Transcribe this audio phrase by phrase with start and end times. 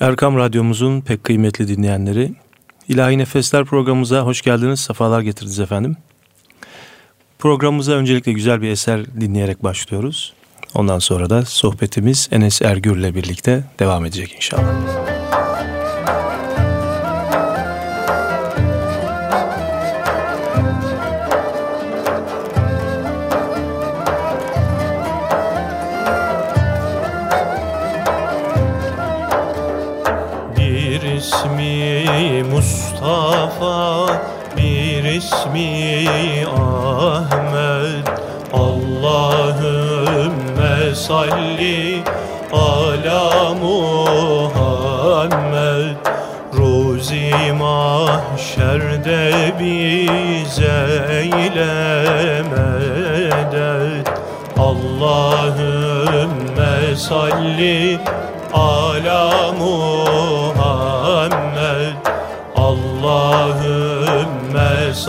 [0.00, 2.32] Erkam Radyomuzun pek kıymetli dinleyenleri,
[2.88, 5.96] İlahi Nefesler programımıza hoş geldiniz, sefalar getirdiniz efendim.
[7.38, 10.32] Programımıza öncelikle güzel bir eser dinleyerek başlıyoruz.
[10.74, 15.09] Ondan sonra da sohbetimiz Enes Ergür'le birlikte devam edecek inşallah.
[32.50, 34.06] Mustafa
[34.56, 38.06] bir ismi Ahmet.
[38.52, 39.94] Allahümme
[40.94, 42.02] salli
[42.52, 44.90] ala Muhammed.
[46.54, 54.08] Ruzi mahşerde bize eyle medet
[54.58, 55.96] Allahümme
[56.96, 57.98] salli
[58.52, 60.59] ala Muhammed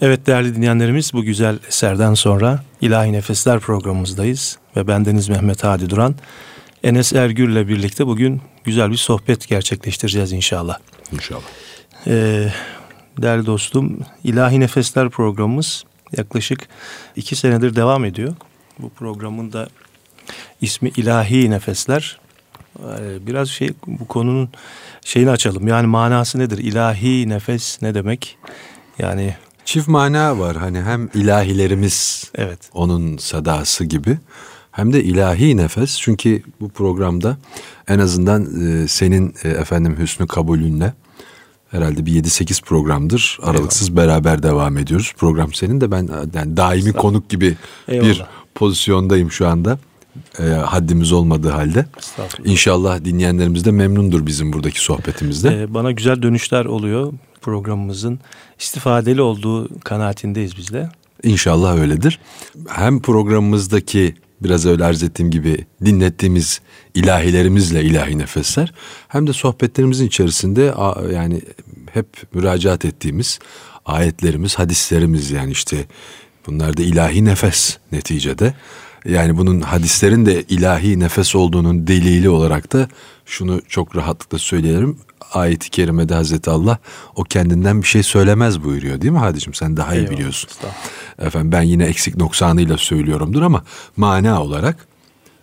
[0.00, 6.14] Evet değerli dinleyenlerimiz bu güzel eserden sonra İlahi Nefesler programımızdayız ve bendeniz Mehmet Hadi Duran.
[6.82, 10.78] Enes Ergür ile birlikte bugün güzel bir sohbet gerçekleştireceğiz inşallah.
[11.12, 11.42] İnşallah.
[12.06, 12.48] Ee,
[13.22, 15.84] değerli dostum İlahi Nefesler programımız
[16.16, 16.68] yaklaşık
[17.16, 18.34] iki senedir devam ediyor.
[18.78, 19.68] Bu programın da
[20.60, 22.20] ismi İlahi Nefesler.
[22.78, 24.50] Ee, biraz şey bu konunun
[25.04, 25.68] şeyini açalım.
[25.68, 26.58] Yani manası nedir?
[26.58, 28.38] İlahi nefes ne demek?
[28.98, 29.34] Yani
[29.64, 32.58] Çift mana var hani hem ilahilerimiz evet.
[32.72, 34.18] onun sadası gibi
[34.70, 35.98] hem de ilahi nefes.
[36.00, 37.36] Çünkü bu programda
[37.88, 40.92] en azından e, senin e, efendim hüsnü kabulünle
[41.70, 44.02] herhalde bir 7-8 programdır aralıksız Eyvallah.
[44.06, 45.12] beraber devam ediyoruz.
[45.16, 47.56] Program senin de ben yani daimi konuk gibi
[47.88, 48.08] Eyvallah.
[48.08, 48.22] bir
[48.54, 49.78] pozisyondayım şu anda.
[50.38, 51.86] E, haddimiz olmadığı halde.
[52.44, 55.62] İnşallah dinleyenlerimiz de memnundur bizim buradaki sohbetimizde.
[55.62, 58.20] Ee, bana güzel dönüşler oluyor programımızın
[58.60, 60.90] istifadeli olduğu kanaatindeyiz biz de.
[61.22, 62.20] İnşallah öyledir.
[62.68, 66.60] Hem programımızdaki biraz öyle arz ettiğim gibi dinlettiğimiz
[66.94, 68.72] ilahilerimizle ilahi nefesler
[69.08, 70.74] hem de sohbetlerimizin içerisinde
[71.14, 71.42] yani
[71.92, 73.38] hep müracaat ettiğimiz
[73.86, 75.84] ayetlerimiz, hadislerimiz yani işte
[76.46, 78.54] bunlar da ilahi nefes neticede.
[79.04, 82.88] Yani bunun hadislerin de ilahi nefes olduğunun delili olarak da
[83.26, 84.98] şunu çok rahatlıkla söyleyelim.
[85.32, 86.78] Ayet-i kerimede Hazreti Allah
[87.16, 89.54] o kendinden bir şey söylemez buyuruyor değil mi Hadicim?
[89.54, 90.50] Sen daha iyi Eyvallah, biliyorsun.
[91.18, 93.64] Efendim ben yine eksik noksanıyla söylüyorumdur ama
[93.96, 94.88] mana olarak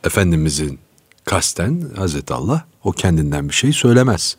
[0.03, 0.79] Efendimizin
[1.25, 4.37] kasten Hazreti Allah o kendinden bir şey söylemez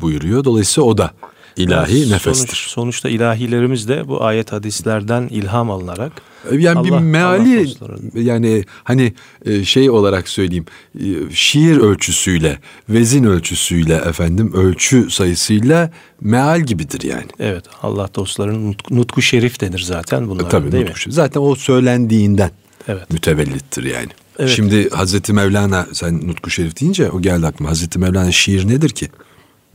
[0.00, 0.44] buyuruyor.
[0.44, 1.12] Dolayısıyla o da
[1.56, 2.66] ilahi Sonuç- nefestir.
[2.68, 6.12] sonuçta ilahilerimiz de bu ayet hadislerden ilham alınarak
[6.52, 7.98] Yani bir Allah- meali Allah dostları.
[8.22, 9.12] yani hani
[9.46, 10.64] e, şey olarak söyleyeyim
[11.00, 11.04] e,
[11.34, 12.58] şiir ölçüsüyle
[12.88, 17.26] vezin ölçüsüyle efendim ölçü sayısıyla meal gibidir yani.
[17.40, 20.90] evet Allah dostlarının nut- nutku şerif denir zaten bunlara Tabii değil mi?
[20.90, 21.10] nutku.
[21.12, 22.50] Zaten o söylendiğinden
[22.88, 23.10] Evet.
[23.12, 24.08] mütevellittir yani.
[24.38, 24.50] Evet.
[24.50, 27.70] Şimdi Hazreti Mevlana sen Nutku Şerif deyince o geldi aklıma.
[27.70, 29.08] Hazreti Mevlana şiir nedir ki?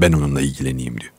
[0.01, 1.11] Ben onunla ilgileneyim diyor.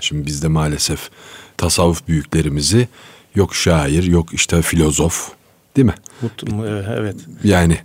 [0.00, 1.10] Şimdi bizde maalesef
[1.56, 2.88] tasavvuf büyüklerimizi
[3.34, 5.30] yok şair yok işte filozof
[5.76, 5.94] değil mi?
[6.22, 7.16] Mut- mu- evet.
[7.44, 7.78] Yani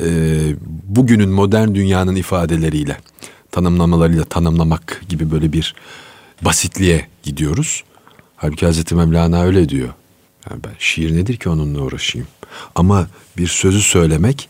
[0.00, 0.06] e,
[0.86, 2.96] bugünün modern dünyanın ifadeleriyle
[3.50, 5.74] tanımlamalarıyla tanımlamak gibi böyle bir
[6.42, 7.84] basitliğe gidiyoruz.
[8.36, 9.88] Halbuki Hazreti Mevlana öyle diyor.
[10.50, 12.28] Yani ben şiir nedir ki onunla uğraşayım?
[12.74, 13.06] Ama
[13.36, 14.48] bir sözü söylemek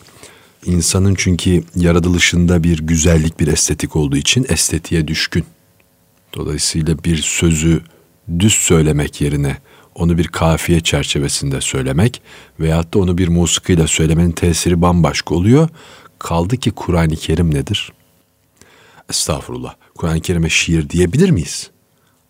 [0.64, 5.44] insanın çünkü yaratılışında bir güzellik, bir estetik olduğu için estetiğe düşkün.
[6.34, 7.82] Dolayısıyla bir sözü
[8.38, 9.56] düz söylemek yerine
[9.94, 12.22] onu bir kafiye çerçevesinde söylemek
[12.60, 15.68] veyahut da onu bir musikiyle söylemenin tesiri bambaşka oluyor.
[16.18, 17.92] Kaldı ki Kur'an-ı Kerim nedir?
[19.10, 19.74] Estağfurullah.
[19.94, 21.70] Kur'an-ı Kerim'e şiir diyebilir miyiz?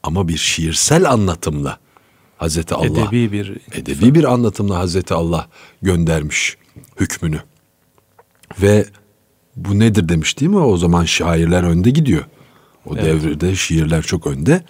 [0.02, 1.78] Ama bir şiirsel anlatımla
[2.36, 5.48] Hazreti Allah Edebi bir edebi bir anlatımla Hazreti Allah
[5.82, 6.56] göndermiş
[7.00, 7.40] hükmünü.
[8.62, 8.86] Ve
[9.56, 10.58] bu nedir demiş değil mi?
[10.58, 12.24] O zaman şairler önde gidiyor.
[12.86, 14.64] O devirde şiirler çok önde.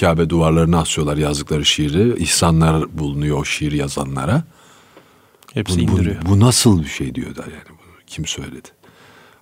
[0.00, 2.22] Kabe duvarlarına asıyorlar yazdıkları şiiri.
[2.22, 4.44] İhsanlar bulunuyor o şiir yazanlara.
[5.54, 6.22] hepsi Bu, bu, indiriyor.
[6.26, 8.68] bu nasıl bir şey diyorlar yani bunu kim söyledi?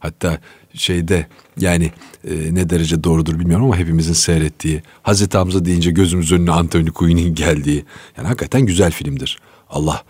[0.00, 0.40] Hatta
[0.74, 1.26] şeyde
[1.60, 1.92] yani
[2.24, 7.34] e, ne derece doğrudur bilmiyorum ama hepimizin seyrettiği Hazreti Hamza deyince gözümüz önüne Anthony Quinn'in
[7.34, 7.84] geldiği
[8.16, 9.38] yani hakikaten güzel filmdir.
[9.70, 10.04] Allah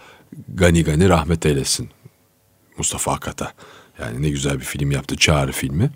[0.49, 1.89] gani gani rahmet eylesin
[2.79, 3.53] Mustafa Akat'a.
[4.01, 5.91] Yani ne güzel bir film yaptı Çağrı filmi.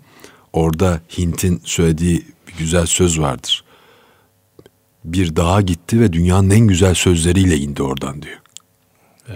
[0.53, 3.63] Orada Hint'in söylediği bir güzel söz vardır.
[5.05, 8.39] Bir dağa gitti ve dünyanın en güzel sözleriyle indi oradan diyor.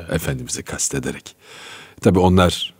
[0.09, 1.35] Efendimiz'i kastederek.
[2.01, 2.73] Tabi onlar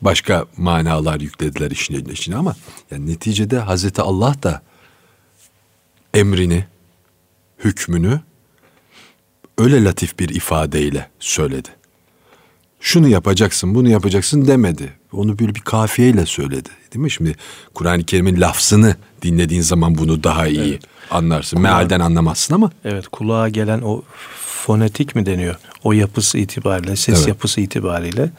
[0.00, 2.56] başka manalar yüklediler işin içine ama
[2.90, 4.62] yani neticede Hazreti Allah da
[6.14, 6.66] emrini,
[7.58, 8.20] hükmünü
[9.58, 11.68] öyle latif bir ifadeyle söyledi.
[12.80, 14.92] Şunu yapacaksın, bunu yapacaksın demedi.
[15.16, 16.68] Onu böyle bir kafiyeyle söyledi.
[16.94, 17.10] Değil mi?
[17.10, 17.34] Şimdi
[17.74, 20.78] Kur'an-ı Kerim'in lafzını dinlediğin zaman bunu daha iyi
[21.10, 21.60] anlarsın.
[21.60, 24.02] Mealden anlamazsın ama Evet kulağa gelen o
[24.46, 25.56] fonetik mi deniyor?
[25.84, 27.28] O yapısı itibariyle, ses Evet.
[27.28, 28.30] yapısı itibariyle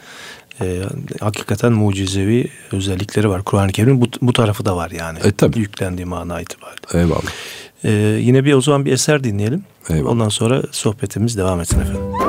[0.60, 0.82] e,
[1.20, 3.42] hakikaten mucizevi özellikleri var.
[3.44, 5.18] Kur'an-ı Kerim'in bu, bu tarafı da var yani.
[5.24, 5.58] E, tabii.
[5.58, 7.00] Yüklendiği mana itibariyle.
[7.00, 7.30] eyvallah.
[7.84, 7.90] E,
[8.22, 9.64] yine bir o zaman bir eser dinleyelim.
[9.90, 10.10] Eyvallah.
[10.10, 12.27] Ondan sonra sohbetimiz devam etsin efendim.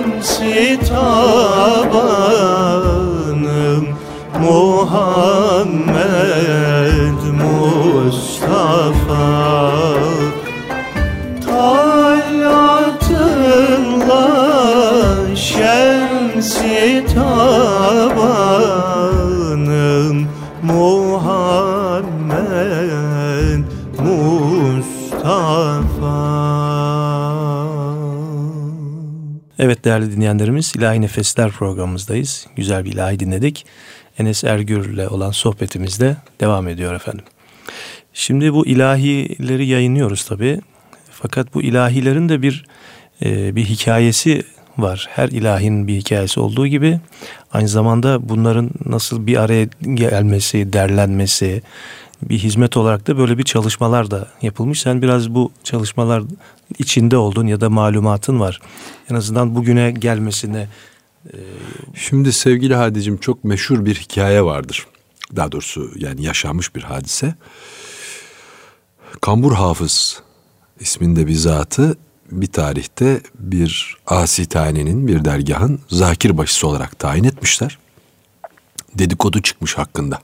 [0.00, 1.84] Şemsi tabanım
[4.40, 5.89] Muhammed
[29.62, 32.46] Evet değerli dinleyenlerimiz İlahi Nefesler programımızdayız.
[32.56, 33.66] Güzel bir ilahi dinledik.
[34.18, 37.24] Enes Ergür ile olan sohbetimiz de devam ediyor efendim.
[38.12, 40.60] Şimdi bu ilahileri yayınlıyoruz tabii.
[41.10, 42.64] Fakat bu ilahilerin de bir
[43.24, 44.42] e, bir hikayesi
[44.78, 45.08] var.
[45.10, 47.00] Her ilahin bir hikayesi olduğu gibi
[47.52, 49.64] aynı zamanda bunların nasıl bir araya
[49.94, 51.62] gelmesi, derlenmesi,
[52.22, 54.80] bir hizmet olarak da böyle bir çalışmalar da yapılmış.
[54.80, 56.22] Sen biraz bu çalışmalar
[56.78, 58.60] içinde oldun ya da malumatın var.
[59.10, 60.68] En azından bugüne gelmesine
[61.94, 64.86] Şimdi sevgili Hadicim çok meşhur bir hikaye vardır.
[65.36, 67.34] Daha doğrusu yani yaşanmış bir hadise.
[69.20, 70.22] Kambur Hafız
[70.80, 71.96] isminde bir zatı
[72.30, 77.78] bir tarihte bir asitanenin bir dergahın zakir başısı olarak tayin etmişler.
[78.94, 80.20] Dedikodu çıkmış hakkında.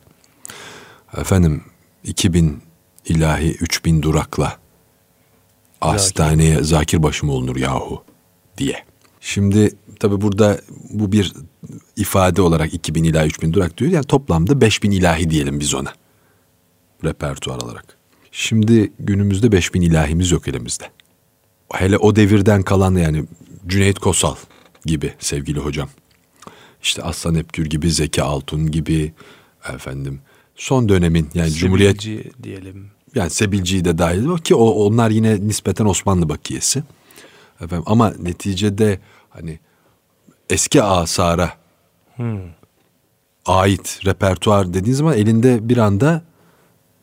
[1.16, 1.64] Efendim
[2.04, 2.62] 2000
[3.04, 4.58] ilahi 3000 durakla
[5.80, 8.04] hastaneye zakir başı mı olunur yahu
[8.58, 8.84] diye.
[9.20, 11.32] Şimdi tabi burada bu bir
[11.96, 13.90] ifade olarak 2000 ilahi 3000 durak diyor.
[13.90, 15.92] Yani toplamda 5000 ilahi diyelim biz ona.
[17.04, 17.96] Repertuar olarak.
[18.32, 20.84] Şimdi günümüzde 5000 ilahimiz yok elimizde.
[21.72, 23.24] Hele o devirden kalan yani
[23.66, 24.36] Cüneyt Kosal
[24.84, 25.88] gibi sevgili hocam.
[26.82, 29.12] İşte Aslan Epgür gibi, Zeki Altun gibi
[29.74, 30.20] efendim
[30.56, 32.02] son dönemin yani Cumhuriyet
[32.42, 32.90] diyelim.
[33.16, 36.82] Yani Sebilci'yi de dahil ki o, onlar yine nispeten Osmanlı bakiyesi.
[37.60, 39.58] Efendim, ama neticede hani
[40.50, 41.52] eski asara
[43.46, 46.22] ait repertuar dediğiniz zaman elinde bir anda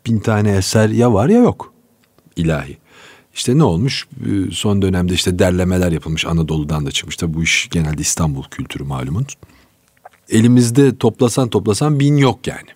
[0.06, 1.74] bin tane eser ya var ya yok
[2.36, 2.78] ilahi.
[3.34, 4.08] İşte ne olmuş?
[4.26, 7.18] Ee, Son dönemde işte derlemeler yapılmış Anadolu'dan da çıkmış.
[7.18, 9.26] Tabii bu iş genelde İstanbul kültürü malumun.
[10.30, 12.70] Elimizde toplasan toplasan bin yok yani.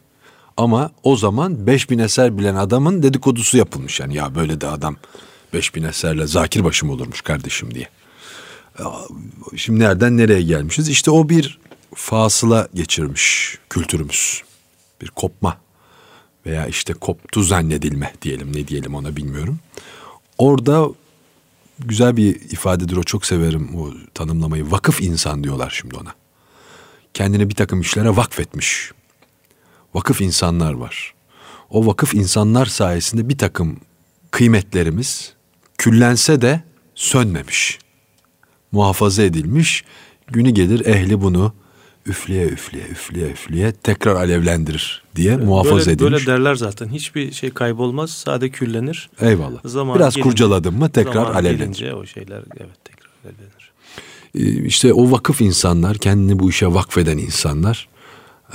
[0.57, 4.15] Ama o zaman 5000 eser bilen adamın dedikodusu yapılmış yani.
[4.15, 4.95] Ya böyle de adam
[5.53, 7.89] 5000 eserle zakir başım olurmuş kardeşim diye.
[9.55, 10.89] Şimdi nereden nereye gelmişiz?
[10.89, 11.59] İşte o bir
[11.95, 14.43] fasıla geçirmiş kültürümüz.
[15.01, 15.57] Bir kopma
[16.45, 19.59] veya işte koptu zannedilme diyelim ne diyelim ona bilmiyorum.
[20.37, 20.87] Orada
[21.79, 24.71] güzel bir ifadedir o çok severim o tanımlamayı.
[24.71, 26.15] Vakıf insan diyorlar şimdi ona.
[27.13, 28.91] Kendini bir takım işlere vakfetmiş.
[29.97, 31.13] Vakıf insanlar var.
[31.69, 33.79] O vakıf insanlar sayesinde bir takım
[34.31, 35.33] kıymetlerimiz
[35.77, 36.63] küllense de
[36.95, 37.79] sönmemiş.
[38.71, 39.83] Muhafaza edilmiş.
[40.27, 41.53] Günü gelir ehli bunu
[42.05, 46.11] üfleye üfleye üfleye üfleye tekrar alevlendirir diye muhafaza böyle, edilmiş.
[46.11, 46.87] Böyle derler zaten.
[46.87, 48.11] Hiçbir şey kaybolmaz.
[48.11, 49.09] Sade küllenir.
[49.21, 49.59] Eyvallah.
[49.65, 51.91] Zaman Biraz gelince- kurcaladın mı tekrar alevlenir.
[51.91, 53.71] o şeyler evet tekrar alevlenir.
[54.35, 57.87] Ee, işte o vakıf insanlar, kendini bu işe vakfeden insanlar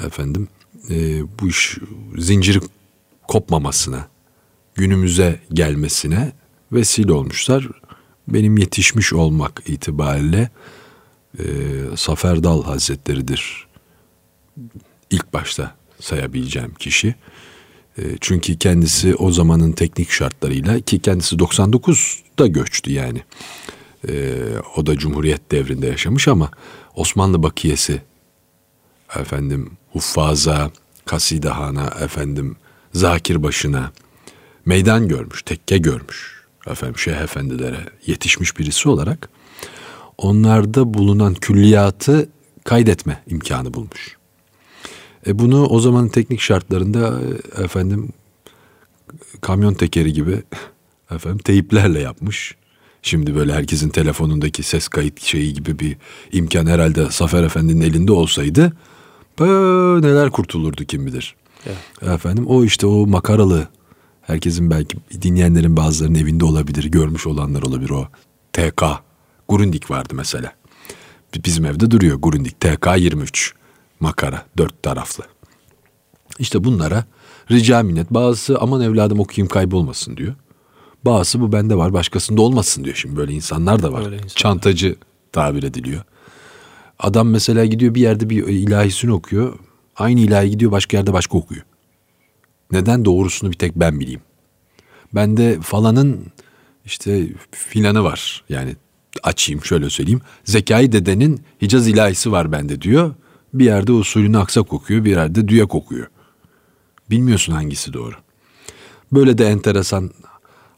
[0.06, 0.48] efendim
[0.90, 1.78] e, bu iş
[2.18, 2.60] zinciri
[3.28, 4.08] kopmamasına,
[4.74, 6.32] günümüze gelmesine
[6.72, 7.68] vesile olmuşlar.
[8.28, 10.50] Benim yetişmiş olmak itibariyle
[11.38, 11.44] e,
[11.96, 13.66] Safer Dal Hazretleri'dir
[15.10, 17.14] ilk başta sayabileceğim kişi.
[17.98, 23.22] E, çünkü kendisi o zamanın teknik şartlarıyla ki kendisi 99'da göçtü yani.
[24.08, 24.34] Ee,
[24.76, 26.50] o da Cumhuriyet devrinde yaşamış ama
[26.94, 28.02] Osmanlı bakiyesi
[29.16, 30.70] efendim Huffaza,
[31.06, 32.56] Kasidahana efendim
[32.92, 33.92] Zakir başına
[34.66, 39.28] meydan görmüş, tekke görmüş efendim Şeyh efendilere yetişmiş birisi olarak
[40.18, 42.28] onlarda bulunan külliyatı
[42.64, 44.16] kaydetme imkanı bulmuş.
[45.26, 48.12] E bunu o zamanın teknik şartlarında e, efendim
[49.40, 50.42] kamyon tekeri gibi
[51.10, 52.54] efendim teyiplerle yapmış.
[53.02, 55.96] Şimdi böyle herkesin telefonundaki ses kayıt şeyi gibi bir
[56.32, 58.72] imkan herhalde Zafer Efendi'nin elinde olsaydı
[59.38, 61.36] böyle neler kurtulurdu kim bilir.
[61.66, 62.12] Evet.
[62.14, 63.68] Efendim o işte o makaralı
[64.22, 68.08] Herkesin belki dinleyenlerin bazılarının evinde olabilir, görmüş olanlar olabilir o.
[68.52, 68.84] TK,
[69.48, 70.52] Grundig vardı mesela.
[71.44, 73.54] Bizim evde duruyor Grundig TK 23
[74.00, 75.24] makara dört taraflı.
[76.38, 77.04] İşte bunlara
[77.50, 78.10] rica minnet.
[78.10, 80.34] Bazısı aman evladım okuyayım kaybolmasın diyor.
[81.04, 82.96] Bazısı bu bende var başkasında olmasın diyor.
[82.96, 84.04] Şimdi böyle insanlar da var.
[84.04, 84.34] Öyle insanlar.
[84.34, 84.96] Çantacı
[85.32, 86.02] tabir ediliyor.
[87.02, 89.58] Adam mesela gidiyor bir yerde bir ilahisini okuyor.
[89.96, 91.62] Aynı ilahi gidiyor başka yerde başka okuyor.
[92.72, 94.20] Neden doğrusunu bir tek ben bileyim.
[95.14, 96.26] Bende falanın
[96.84, 98.44] işte filanı var.
[98.48, 98.76] Yani
[99.22, 100.20] açayım şöyle söyleyeyim.
[100.44, 103.14] Zekai dedenin Hicaz ilahisi var bende diyor.
[103.54, 106.06] Bir yerde usulünü aksak okuyor, bir yerde düyak okuyor.
[107.10, 108.14] Bilmiyorsun hangisi doğru.
[109.12, 110.10] Böyle de enteresan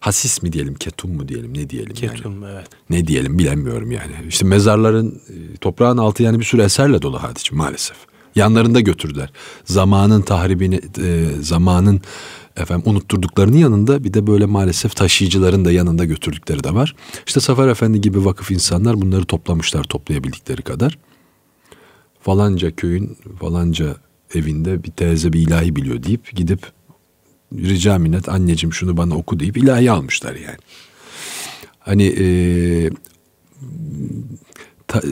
[0.05, 2.17] hasis mi diyelim, ketum mu diyelim, ne diyelim yani.
[2.17, 2.67] Ketum evet.
[2.91, 4.13] Ne diyelim bilemiyorum yani.
[4.29, 7.97] İşte mezarların e, toprağın altı yani bir sürü eserle dolu hadicim maalesef.
[8.35, 9.33] Yanlarında götürdüler.
[9.65, 12.01] Zamanın tahribini, e, zamanın
[12.57, 16.97] efendim unutturduklarının yanında bir de böyle maalesef taşıyıcıların da yanında götürdükleri de var.
[17.27, 20.99] İşte Safer Efendi gibi vakıf insanlar bunları toplamışlar toplayabildikleri kadar.
[22.21, 23.97] Falanca köyün falanca
[24.35, 26.73] evinde bir teyze bir ilahi biliyor deyip gidip
[27.53, 30.59] rica minnet anneciğim şunu bana oku deyip ilahi almışlar yani.
[31.79, 32.27] Hani e,
[34.89, 35.03] ta-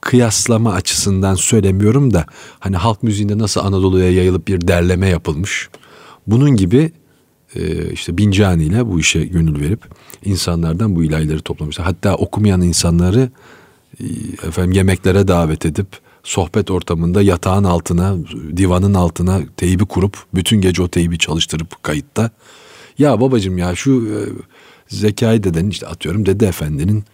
[0.00, 2.26] kıyaslama açısından söylemiyorum da
[2.58, 5.68] hani halk müziğinde nasıl Anadolu'ya yayılıp bir derleme yapılmış.
[6.26, 6.92] Bunun gibi
[7.54, 9.80] e, işte Bincani ile bu işe gönül verip
[10.24, 11.86] insanlardan bu ilahileri toplamışlar.
[11.86, 13.30] Hatta okumayan insanları
[14.00, 14.04] e,
[14.48, 15.86] efendim yemeklere davet edip
[16.28, 18.16] sohbet ortamında yatağın altına,
[18.56, 22.30] divanın altına teybi kurup bütün gece o teybi çalıştırıp kayıtta.
[22.98, 24.16] Ya babacım ya şu e,
[24.88, 27.04] Zekai dedenin işte atıyorum Dede Efendi'nin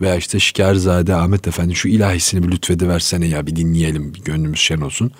[0.00, 5.12] veya işte Şikerzade Ahmet Efendi şu ilahisini bir lütfediversene ya bir dinleyelim gönlümüz şen olsun.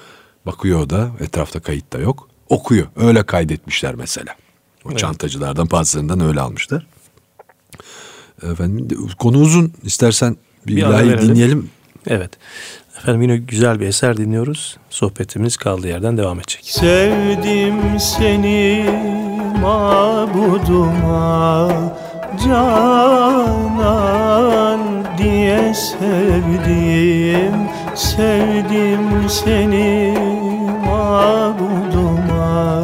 [0.47, 2.28] Bakıyor o da etrafta kayıtta yok.
[2.49, 2.87] Okuyor.
[2.97, 4.35] Öyle kaydetmişler mesela.
[4.85, 4.99] O Evet.
[4.99, 6.87] çantacılardan bazılarından öyle almışlar.
[8.42, 9.72] Efendim konu uzun.
[9.83, 11.70] İstersen bir, Bir ilahi dinleyelim.
[12.07, 12.31] Evet.
[13.02, 14.76] Efendim yine güzel bir eser dinliyoruz.
[14.90, 16.60] Sohbetimiz kaldığı yerden devam edecek.
[16.64, 18.84] Sevdim seni
[19.62, 21.12] mabuduma
[22.46, 22.80] Canan
[25.18, 27.54] diye sevdim
[27.94, 30.18] Sevdim seni
[30.86, 32.82] mabuduma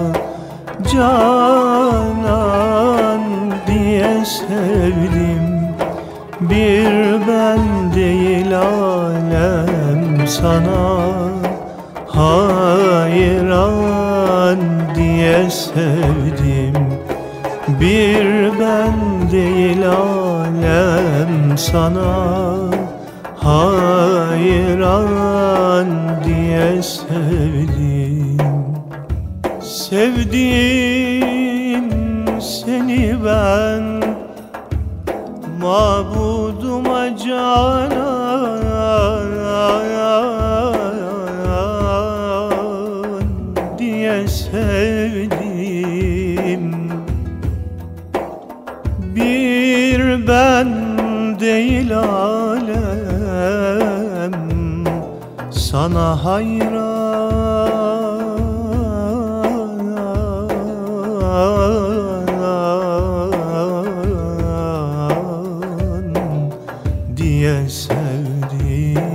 [0.92, 2.40] Canan
[3.66, 5.58] diye sevdim
[6.40, 9.67] Bir ben değil alem
[10.28, 11.08] sana
[12.08, 13.38] Hayran
[14.94, 16.74] diye sevdim.
[17.80, 18.94] Bir ben
[19.32, 22.14] değil alem sana
[23.36, 24.88] Hayran
[26.24, 28.38] diye sevdim.
[29.60, 30.28] Sevdim
[32.40, 34.02] seni ben
[35.60, 38.17] Mabuduma canan
[51.48, 53.12] değil alem
[55.50, 57.32] sana hayran
[67.16, 69.08] diye sevdim.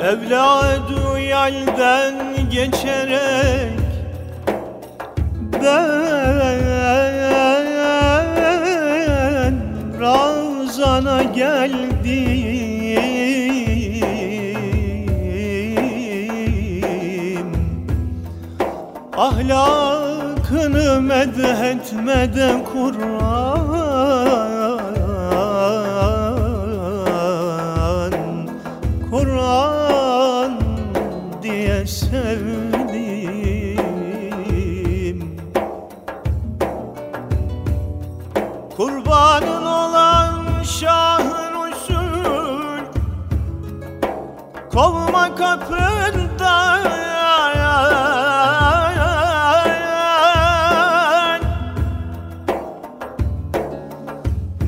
[0.00, 2.14] Evladı yelden
[2.50, 3.75] geçerek
[5.66, 6.06] ben
[10.00, 11.86] Ramazana geldim.
[19.16, 23.55] Ahlakını medhetmeden Kur'an
[45.46, 46.82] Kovma kapından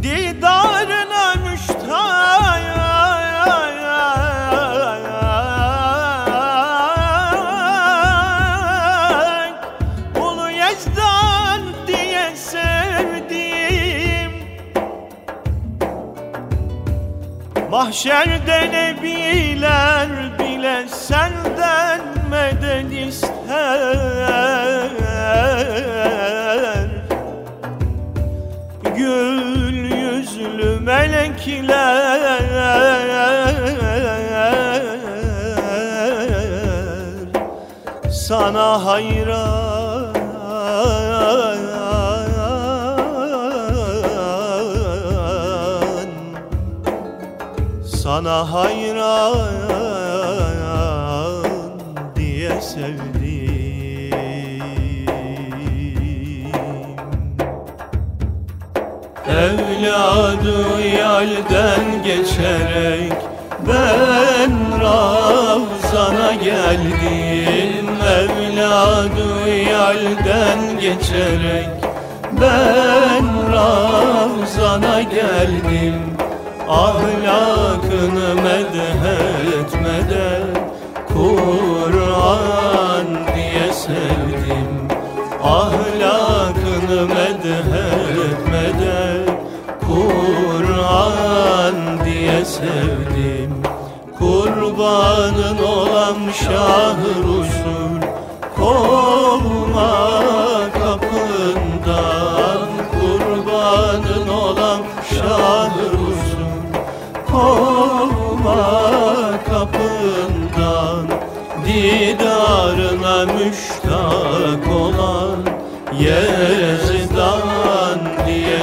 [0.03, 2.39] Didarına müştak
[10.21, 14.33] Ulu Yezdan diye sevdim
[17.71, 19.28] Mahşerde nebiler
[22.69, 23.31] medet ister.
[28.97, 32.09] Gül yüzlü melekler
[38.11, 40.15] Sana hayran.
[47.85, 49.78] Sana hayran
[52.79, 53.19] sevdim.
[59.29, 63.13] Evladı yalden geçerek
[63.69, 67.89] ben Ravzana geldim.
[68.19, 71.69] Evladı yalden geçerek
[72.41, 75.95] ben Ravzana geldim.
[76.69, 79.29] Ahlakını medhetmeden
[81.09, 82.68] Kur'an
[83.89, 84.71] sevdim.
[85.43, 88.59] Ahlakını medhetmeden
[89.87, 93.53] Kur'an diye sevdim.
[94.19, 97.58] Kurbanın olan şah Resul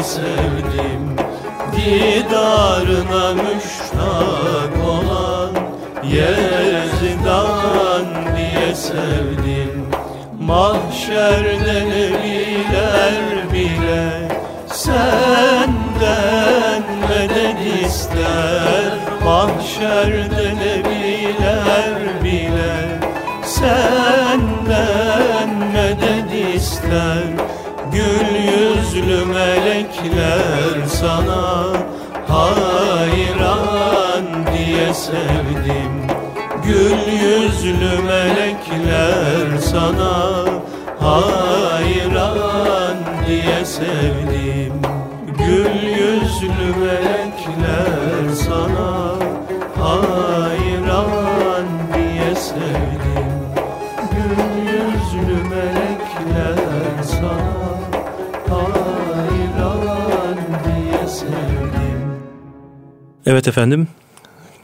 [0.06, 1.16] sevdim.
[1.76, 5.52] Didarına müştak olan
[6.04, 7.56] Yezdan
[8.38, 9.88] diye sevdim.
[10.40, 13.14] Mahşerde nebiler
[13.54, 14.30] bile
[14.68, 15.64] Senden
[17.10, 18.92] medet ister.
[19.24, 23.00] Mahşerde nebiler bile
[23.46, 24.76] Senden
[25.74, 27.25] medet ister
[30.16, 31.68] melekler sana
[32.28, 36.08] hayran diye sevdim.
[36.66, 40.46] Gül yüzlü melekler sana
[41.00, 42.98] hayran
[43.28, 44.74] diye sevdim.
[45.38, 49.15] Gül yüzlü melekler sana
[63.26, 63.88] Evet efendim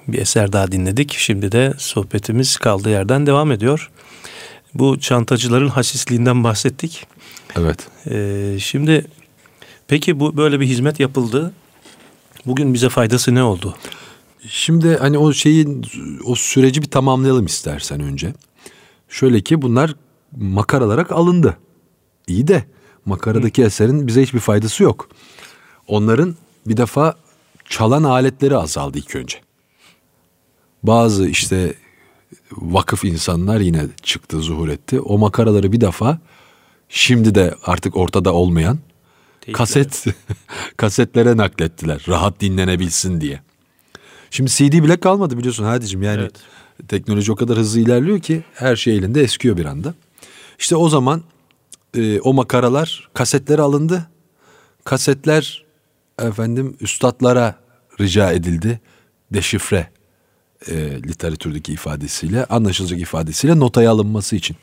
[0.08, 1.14] bir eser daha dinledik.
[1.18, 3.92] Şimdi de sohbetimiz kaldığı yerden devam ediyor.
[4.74, 7.08] Bu çantacıların hasisliğinden bahsettik.
[7.56, 7.88] Evet.
[8.10, 9.06] Ee, şimdi
[9.88, 11.54] peki bu böyle bir hizmet yapıldı.
[12.46, 13.76] Bugün bize faydası ne oldu?
[14.48, 15.86] Şimdi hani o şeyin
[16.26, 18.34] o süreci bir tamamlayalım istersen önce.
[19.10, 19.96] Şöyle ki bunlar
[20.38, 21.58] makaralarak alındı.
[22.28, 22.64] İyi de
[23.06, 25.10] makaradaki eserin bize hiçbir faydası yok.
[25.88, 26.36] Onların
[26.68, 27.16] bir defa
[27.72, 29.38] çalan aletleri azaldı ilk önce.
[30.84, 31.74] Bazı işte
[32.52, 35.00] vakıf insanlar yine çıktı, zuhur etti.
[35.00, 36.20] O makaraları bir defa
[36.90, 38.80] şimdi de artık ortada olmayan
[39.54, 40.06] kaset
[40.78, 42.06] kasetlere naklettiler.
[42.08, 43.42] Rahat dinlenebilsin diye.
[44.32, 46.36] Şimdi CD bile kalmadı biliyorsun Hadicim yani Evet.
[46.88, 49.94] teknoloji o kadar hızlı ilerliyor ki her şey elinde eskiyor bir anda.
[50.60, 51.22] İşte o zaman
[51.98, 54.08] e, o makaralar kasetlere alındı.
[54.84, 55.66] Kasetler
[56.20, 57.61] efendim üstadlara
[58.02, 58.80] rica edildi.
[59.34, 59.90] Deşifre
[60.68, 64.58] e, literatürdeki ifadesiyle anlaşılacak ifadesiyle notaya alınması için.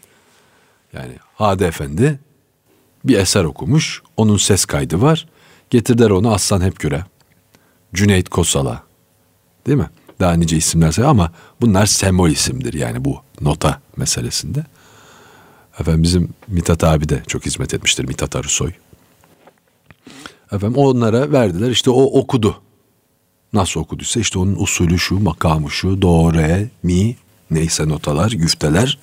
[0.93, 2.19] Yani Hadi Efendi
[3.05, 4.03] bir eser okumuş.
[4.17, 5.27] Onun ses kaydı var.
[5.71, 7.05] Getirdiler onu Aslan Hepgür'e.
[7.95, 8.83] Cüneyt Kosal'a.
[9.67, 9.91] Değil mi?
[10.21, 14.65] Daha nice isimler say ama bunlar semol isimdir yani bu nota meselesinde.
[15.81, 18.73] Efendim bizim Mithat abi de çok hizmet etmiştir Mithat Arısoy.
[20.53, 22.61] Efendim onlara verdiler işte o okudu.
[23.53, 27.17] Nasıl okuduysa işte onun usulü şu, makamı şu, do, re, mi
[27.51, 28.99] neyse notalar, güfteler.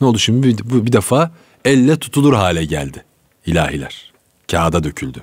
[0.00, 1.30] Ne oldu şimdi bir, bu bir defa
[1.64, 3.04] elle tutulur hale geldi
[3.46, 4.12] ilahiler.
[4.50, 5.22] Kağıda döküldü.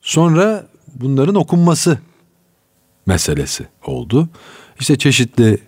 [0.00, 1.98] Sonra bunların okunması
[3.06, 4.28] meselesi oldu.
[4.80, 5.58] İşte çeşitli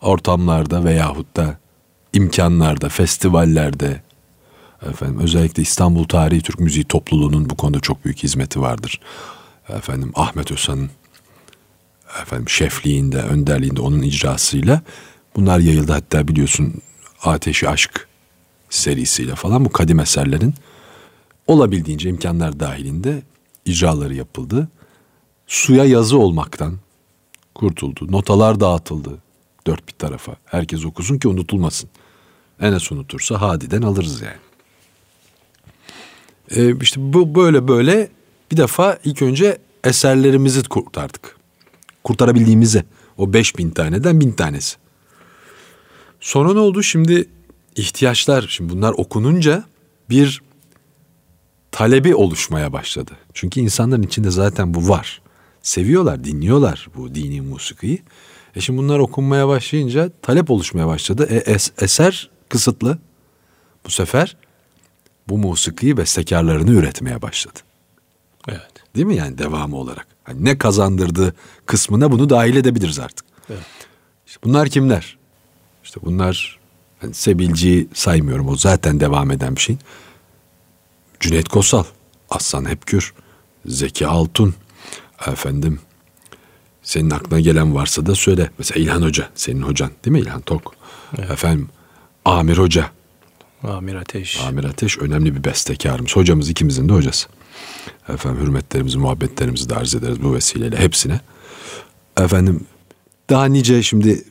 [0.00, 1.58] ortamlarda veyahut da
[2.12, 4.02] imkanlarda, festivallerde
[4.90, 9.00] efendim özellikle İstanbul Tarihi Türk Müziği Topluluğu'nun bu konuda çok büyük hizmeti vardır.
[9.68, 10.90] Efendim Ahmet Özhan'ın
[12.22, 14.82] efendim şefliğinde, önderliğinde onun icrasıyla
[15.36, 16.74] bunlar yayıldı hatta biliyorsun
[17.22, 18.08] Ateşi Aşk
[18.70, 20.54] serisiyle falan bu kadim eserlerin
[21.46, 23.22] olabildiğince imkanlar dahilinde
[23.64, 24.68] icraları yapıldı.
[25.46, 26.78] Suya yazı olmaktan
[27.54, 28.12] kurtuldu.
[28.12, 29.18] Notalar dağıtıldı.
[29.66, 30.36] Dört bir tarafa.
[30.44, 31.90] Herkes okusun ki unutulmasın.
[32.60, 34.36] Enes unutursa Hadi'den alırız yani.
[36.50, 38.08] Ee, işte bu böyle böyle
[38.52, 41.36] bir defa ilk önce eserlerimizi kurtardık.
[42.04, 42.84] Kurtarabildiğimizi.
[43.18, 44.76] O beş bin taneden bin tanesi.
[46.20, 46.82] Sonra ne oldu?
[46.82, 47.28] Şimdi
[47.76, 49.64] ihtiyaçlar, şimdi bunlar okununca
[50.10, 50.42] bir
[51.70, 53.10] talebi oluşmaya başladı.
[53.34, 55.22] Çünkü insanların içinde zaten bu var.
[55.62, 58.02] Seviyorlar, dinliyorlar bu dini musikiyi.
[58.56, 61.26] E şimdi bunlar okunmaya başlayınca talep oluşmaya başladı.
[61.30, 62.98] E, es- eser kısıtlı.
[63.86, 64.36] Bu sefer
[65.28, 67.58] bu musikiyi bestekarlarını üretmeye başladı.
[68.48, 68.72] Evet.
[68.96, 70.06] Değil mi yani devamı olarak?
[70.24, 71.34] Hani ne kazandırdı
[71.66, 73.26] kısmına bunu dahil edebiliriz artık.
[73.50, 73.62] Evet.
[74.26, 75.18] İşte bunlar kimler?
[75.84, 76.58] İşte bunlar
[77.00, 79.76] hani Sebilci'yi saymıyorum o zaten devam eden bir şey.
[81.20, 81.84] Cüneyt Kosal,
[82.30, 83.14] Aslan Hepkür,
[83.66, 84.54] Zeki Altun,
[85.26, 85.80] efendim
[86.82, 88.50] senin aklına gelen varsa da söyle.
[88.58, 90.74] Mesela İlhan Hoca, senin hocan değil mi İlhan Tok?
[91.18, 91.68] Efendim
[92.24, 92.90] Amir Hoca,
[93.62, 94.40] Amir Ateş.
[94.40, 96.16] Amir Ateş önemli bir bestekarımız.
[96.16, 97.28] Hocamız ikimizin de hocası.
[98.08, 101.20] Efendim hürmetlerimizi, muhabbetlerimizi de arz ederiz bu vesileyle hepsine.
[102.16, 102.66] Efendim
[103.30, 104.24] daha nice şimdi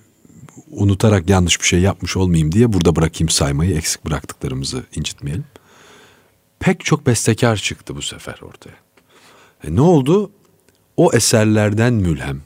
[0.72, 5.46] unutarak yanlış bir şey yapmış olmayayım diye burada bırakayım saymayı eksik bıraktıklarımızı incitmeyelim.
[6.60, 8.76] Pek çok bestekar çıktı bu sefer ortaya.
[9.68, 10.32] E ne oldu?
[10.98, 12.42] O eserlerden mülhem,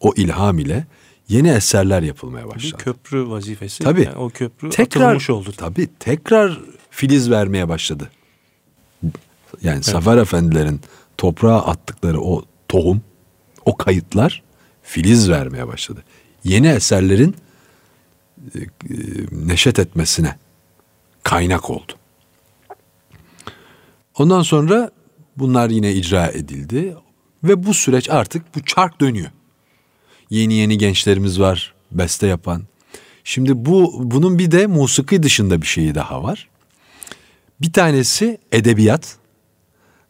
[0.00, 0.86] o ilham ile
[1.28, 2.82] yeni eserler yapılmaya Bir başladı.
[2.84, 3.84] köprü vazifesi.
[3.84, 4.02] Tabii.
[4.02, 5.52] Yani o köprü tekrar atılmış oldu.
[5.56, 8.10] Tabii tekrar filiz vermeye başladı.
[9.62, 10.80] Yani Zafer Efendilerin
[11.16, 13.02] toprağa attıkları o tohum,
[13.64, 14.42] o kayıtlar
[14.82, 16.04] filiz vermeye başladı.
[16.44, 17.36] Yeni eserlerin
[18.54, 18.66] e, e,
[19.32, 20.36] neşet etmesine
[21.22, 21.92] kaynak oldu.
[24.18, 24.90] Ondan sonra
[25.36, 26.96] bunlar yine icra edildi
[27.44, 29.30] ve bu süreç artık bu çark dönüyor.
[30.30, 32.62] Yeni yeni gençlerimiz var beste yapan.
[33.24, 36.48] Şimdi bu bunun bir de musiki dışında bir şeyi daha var.
[37.60, 39.16] Bir tanesi edebiyat.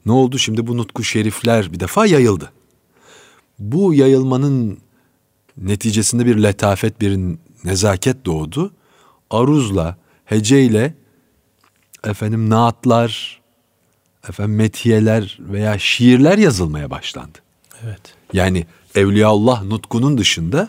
[0.08, 2.52] Ne oldu şimdi bu nutku şerifler bir defa yayıldı.
[3.58, 4.78] Bu yayılmanın
[5.56, 8.72] neticesinde bir letafet, bir nezaket doğdu.
[9.30, 10.94] Aruzla, heceyle
[12.04, 13.40] efendim naatlar,
[14.28, 17.38] efendim metiyeler veya şiirler yazılmaya başlandı.
[17.84, 18.00] Evet.
[18.32, 20.68] Yani Evliyaullah nutkunun dışında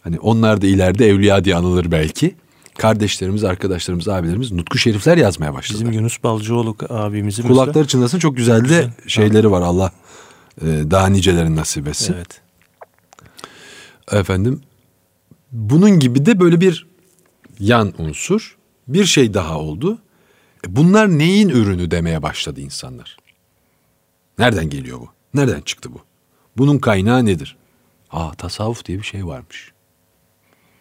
[0.00, 2.34] hani onlar da ileride evliya diye anılır belki.
[2.78, 5.80] Kardeşlerimiz, arkadaşlarımız, abilerimiz nutku şerifler yazmaya başladılar.
[5.80, 9.92] Bizim Yunus Balcıoğlu abimizin Kulakları çınlasın çok güzel de şeyleri var Allah
[10.62, 12.14] e, daha nicelerin nasip etsin.
[12.14, 12.40] Evet.
[14.12, 14.60] Efendim
[15.52, 16.86] bunun gibi de böyle bir
[17.58, 18.56] yan unsur
[18.88, 19.98] bir şey daha oldu.
[20.66, 23.16] E, bunlar neyin ürünü demeye başladı insanlar.
[24.38, 25.08] Nereden geliyor bu?
[25.34, 26.00] Nereden çıktı bu?
[26.56, 27.56] Bunun kaynağı nedir?
[28.10, 29.72] Aa tasavvuf diye bir şey varmış.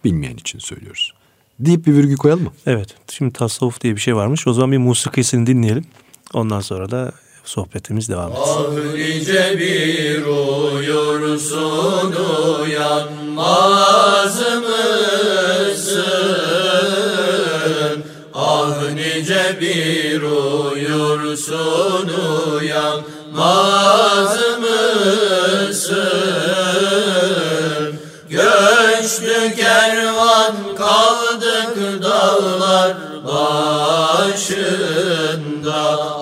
[0.04, 1.14] Bilmeyen için söylüyoruz.
[1.60, 2.52] Deyip bir virgül koyalım mı?
[2.66, 2.90] Evet.
[3.12, 4.48] Şimdi tasavvuf diye bir şey varmış.
[4.48, 5.86] O zaman bir musikisini dinleyelim.
[6.34, 7.12] Ondan sonra da
[7.44, 8.44] sohbetimiz devam etsin.
[8.44, 12.14] Ah nice bir uyursun
[12.62, 14.66] uyanmaz mısın?
[18.34, 22.10] Ah nice bir uyursun
[22.58, 26.09] uyanmaz mısın?
[32.04, 32.90] Dağlar
[33.28, 34.60] başında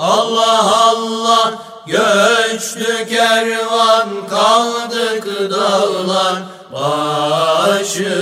[0.01, 1.53] Allah Allah
[1.88, 6.38] göçtü kervan kaldık dağlar
[6.73, 8.17] başında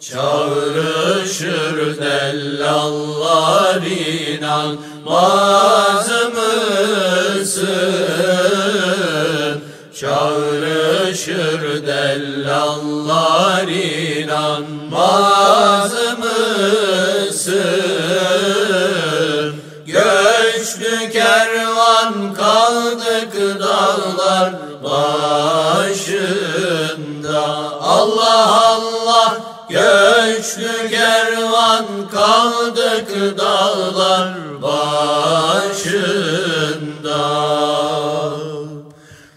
[0.00, 3.82] Çağrışır dellallar
[4.36, 6.08] inanmaz
[7.38, 7.68] mısın?
[9.94, 13.87] Çağrışır dellallar inanmaz
[16.18, 16.18] mısın?
[19.86, 24.52] Göçtü kervan kaldık dağlar
[24.84, 26.18] başında
[27.80, 29.36] Allah Allah
[29.68, 35.68] göçtü kervan kaldık dağlar başında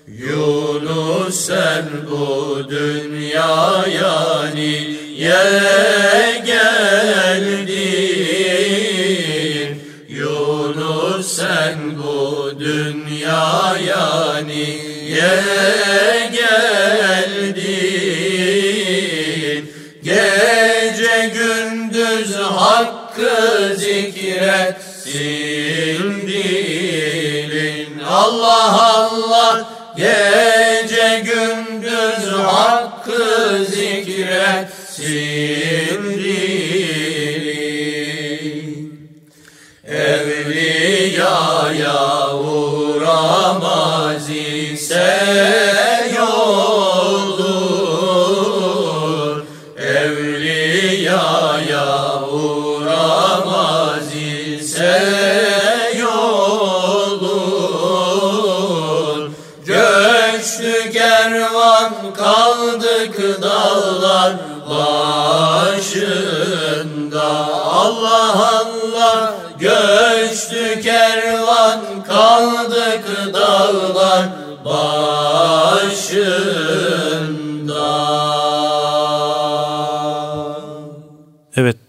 [0.07, 4.31] Yunus sen bu dünyaya
[5.21, 7.71] niye geldin?
[10.09, 15.39] Yunus sen bu dünyaya niye
[16.31, 17.61] geldin?
[20.03, 25.11] Gece gündüz hakkı zikretsin
[26.27, 33.00] dilin Allah Allah Gece gündüz hakkı
[35.01, 36.21] dilin
[39.87, 41.31] Evliyaya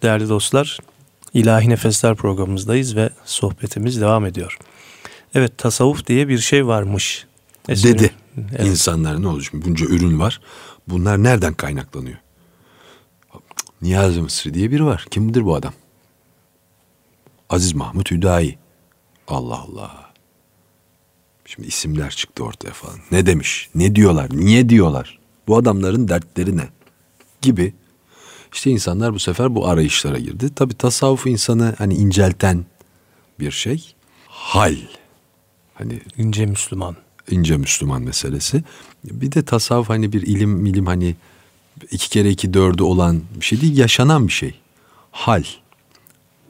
[0.03, 0.79] değerli dostlar,
[1.35, 4.59] İlahi Nefesler programımızdayız ve sohbetimiz devam ediyor.
[5.35, 7.27] Evet tasavvuf diye bir şey varmış.
[7.69, 8.11] Eserin- Dedi.
[8.57, 8.67] Evet.
[8.67, 10.41] İnsanlar ne oldu şimdi bunca ürün var.
[10.89, 12.17] Bunlar nereden kaynaklanıyor?
[13.83, 15.07] Niyazi Mısri diye biri var.
[15.11, 15.73] Kimdir bu adam?
[17.51, 18.59] Aziz Mahmut Hüdayi.
[19.29, 20.13] Allah Allah.
[21.47, 22.99] Şimdi isimler çıktı ortaya falan.
[23.11, 23.69] Ne demiş?
[23.75, 24.29] Ne diyorlar?
[24.33, 25.19] Niye diyorlar?
[25.49, 26.69] Bu adamların dertleri ne?
[27.43, 27.75] Gibi.
[28.53, 30.55] İşte insanlar bu sefer bu arayışlara girdi.
[30.55, 32.65] Tabi tasavvuf insanı hani incelten
[33.41, 33.95] bir şey.
[34.29, 34.77] Hal.
[35.75, 36.97] Hani İnce Müslüman.
[37.31, 38.65] ince Müslüman meselesi.
[39.05, 41.17] Bir de tasavvuf hani bir ilim ilim hani
[41.91, 44.55] iki kere iki dördü olan bir şey değil yaşanan bir şey.
[45.11, 45.45] Hal.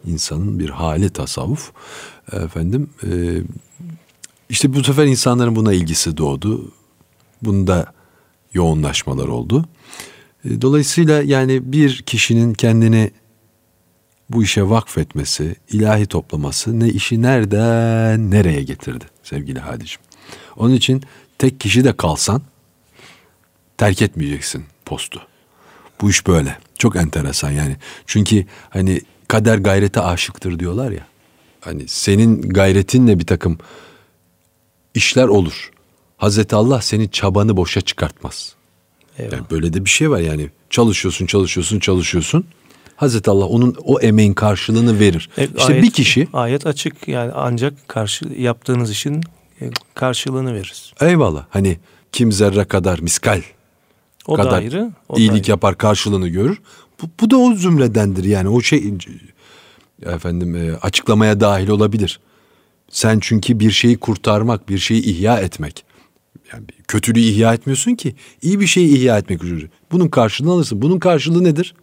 [0.07, 1.73] İnsanın bir hali tasavvuf.
[2.33, 3.41] Efendim e,
[4.49, 6.73] işte bu sefer insanların buna ilgisi doğdu.
[7.43, 7.93] Bunda
[8.55, 9.65] yoğunlaşmalar oldu.
[10.44, 13.11] E, Dolayısıyla yani bir kişinin kendini
[14.31, 20.00] bu işe vakfetmesi, ilahi toplaması ne işi nereden nereye getirdi sevgili Hadicim.
[20.57, 21.02] Onun için
[21.38, 22.42] tek kişi de kalsan
[23.78, 25.20] terk etmeyeceksin postu.
[26.00, 26.59] Bu iş böyle.
[26.78, 27.76] Çok enteresan yani.
[28.07, 31.07] Çünkü hani kader gayrete aşıktır diyorlar ya.
[31.61, 33.59] Hani senin gayretinle bir takım
[34.94, 35.70] işler olur.
[36.16, 38.55] Hazreti Allah senin çabanı boşa çıkartmaz.
[39.18, 39.33] Eyvallah.
[39.37, 40.51] Yani böyle de bir şey var yani.
[40.70, 42.44] Çalışıyorsun, çalışıyorsun, çalışıyorsun.
[42.96, 45.29] Hazreti Allah onun o emeğin karşılığını verir.
[45.38, 49.22] E, işte ayet- bir kişi Ayet açık yani ancak karşı yaptığınız işin
[49.61, 50.92] e, karşılığını veririz.
[51.01, 51.79] eyvallah hani
[52.12, 53.42] kim zerre kadar miskal
[54.27, 54.92] O da kadar ayrı.
[55.09, 55.51] O da iyilik ayrı.
[55.51, 56.61] yapar karşılığını görür.
[57.03, 58.94] Bu, bu da o zümredendir yani o şey
[60.07, 62.20] efendim e, açıklamaya dahil olabilir.
[62.90, 65.85] Sen çünkü bir şeyi kurtarmak, bir şeyi ihya etmek.
[66.53, 68.15] Yani kötülüğü ihya etmiyorsun ki.
[68.43, 69.69] iyi bir şeyi ihya etmek üzere.
[69.93, 70.83] Bunun karşılığını alırsın.
[70.83, 71.75] Bunun karşılığı nedir?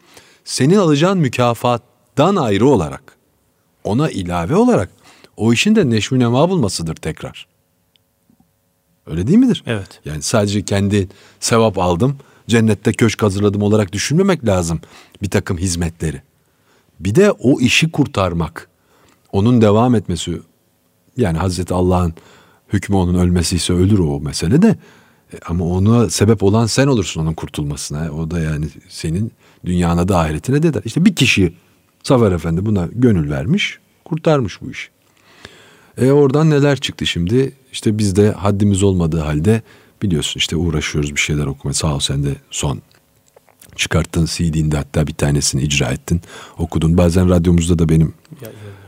[0.43, 3.17] Senin alacağın mükafattan ayrı olarak,
[3.84, 4.89] ona ilave olarak
[5.38, 7.47] o işin de neşvi nema bulmasıdır tekrar.
[9.08, 9.63] Öyle değil midir?
[9.65, 9.99] Evet.
[10.05, 14.82] Yani sadece kendi sevap aldım, cennette köşk hazırladım olarak düşünmemek lazım
[15.21, 16.21] bir takım hizmetleri.
[16.99, 18.69] Bir de o işi kurtarmak,
[19.32, 20.41] onun devam etmesi,
[21.17, 22.13] yani Hazreti Allah'ın
[22.73, 24.75] hükmü onun ölmesi ise ölür o mesele de.
[25.34, 28.12] E, Ama ona sebep olan sen olursun onun kurtulmasına.
[28.12, 29.32] O da yani senin
[29.65, 30.82] dünyana da ahiretine de der.
[30.86, 31.53] İşte bir kişi
[32.03, 34.89] Zafer Efendi buna gönül vermiş, kurtarmış bu işi.
[35.97, 37.53] E oradan neler çıktı şimdi?
[37.71, 39.62] İşte biz de haddimiz olmadığı halde
[40.01, 41.73] biliyorsun işte uğraşıyoruz bir şeyler okumaya.
[41.73, 42.82] Sağ ol sen de son
[43.75, 46.21] çıkarttın CD'nde hatta bir tanesini icra ettin.
[46.58, 46.97] Okudun.
[46.97, 48.13] Bazen radyomuzda da benim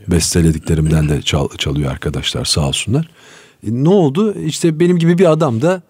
[0.08, 3.10] bestelediklerimden de çal, çalıyor arkadaşlar sağ olsunlar.
[3.68, 4.40] E, ne oldu?
[4.40, 5.82] İşte benim gibi bir adam da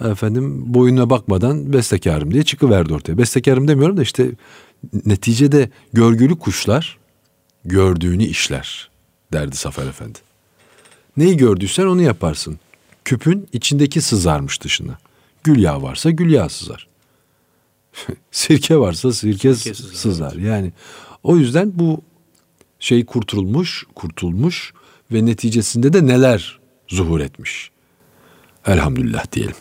[0.00, 3.18] efendim boyuna bakmadan bestekarım diye çıkıverdi ortaya.
[3.18, 4.30] Bestekarım demiyorum da işte
[5.06, 6.98] neticede görgülü kuşlar
[7.64, 8.90] gördüğünü işler
[9.32, 10.18] derdi Zafer Efendi.
[11.16, 12.58] Neyi gördüysen onu yaparsın.
[13.04, 14.98] Küpün içindeki sızarmış dışına.
[15.44, 16.88] Gül yağı varsa gül yağı sızar.
[18.30, 20.32] sirke varsa sirke, Sirke sızar, sızar.
[20.32, 20.72] Yani
[21.22, 22.02] o yüzden bu
[22.78, 24.74] şey kurtulmuş, kurtulmuş
[25.12, 27.70] ve neticesinde de neler zuhur etmiş.
[28.66, 29.56] Elhamdülillah diyelim.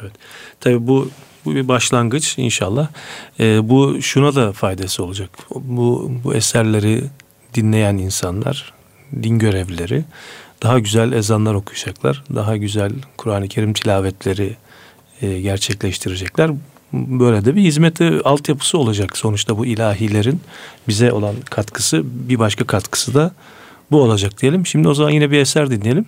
[0.00, 0.12] Evet.
[0.60, 1.10] Tabii bu
[1.44, 2.88] bu bir başlangıç inşallah.
[3.40, 5.30] Ee, bu şuna da faydası olacak.
[5.54, 7.04] Bu bu eserleri
[7.54, 8.72] dinleyen insanlar,
[9.22, 10.04] din görevlileri
[10.62, 12.24] daha güzel ezanlar okuyacaklar.
[12.34, 14.56] Daha güzel Kur'an-ı Kerim tilavetleri
[15.22, 16.50] e, gerçekleştirecekler.
[16.92, 19.16] Böyle de bir hizmeti altyapısı olacak.
[19.16, 20.40] Sonuçta bu ilahilerin
[20.88, 23.32] bize olan katkısı, bir başka katkısı da
[23.90, 24.66] bu olacak diyelim.
[24.66, 26.06] Şimdi o zaman yine bir eser dinleyelim.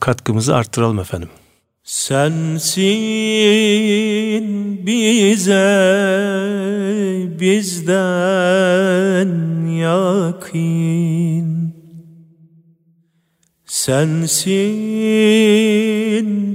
[0.00, 1.28] Katkımızı arttıralım efendim.
[1.84, 2.84] Sensin
[4.86, 5.68] bize
[7.40, 9.28] bizden
[9.66, 11.74] yakin.
[13.66, 14.58] Sensin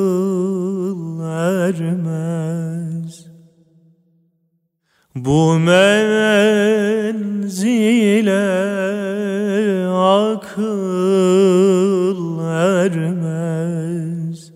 [1.24, 2.05] ermez
[5.26, 7.15] Bu menzile
[9.88, 10.80] akıl
[12.39, 14.51] ermez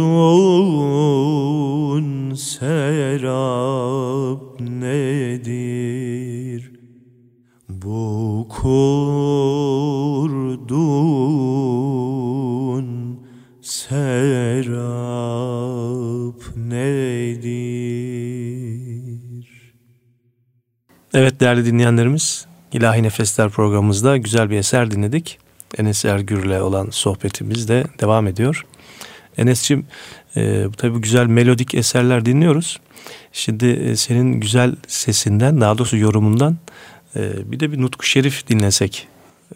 [2.35, 5.58] serap nedir?
[7.83, 8.89] Bu kurduğun
[13.61, 14.73] serap
[16.55, 17.49] nedir?
[21.13, 25.39] Evet değerli dinleyenlerimiz, İlahi Nefesler programımızda güzel bir eser dinledik.
[25.77, 28.65] Enes Ergür'le olan sohbetimiz de devam ediyor.
[29.37, 29.85] Enes'ciğim
[30.35, 32.79] e, tabii güzel melodik eserler dinliyoruz.
[33.31, 36.57] Şimdi e, senin güzel sesinden daha doğrusu yorumundan
[37.15, 39.07] e, bir de bir Nutku Şerif dinlesek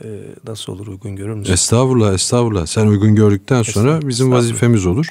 [0.04, 0.08] e,
[0.47, 1.54] nasıl olur uygun görür müsün?
[1.54, 2.66] Estağfurullah estağfurullah.
[2.66, 5.08] Sen uygun gördükten sonra bizim vazifemiz olur.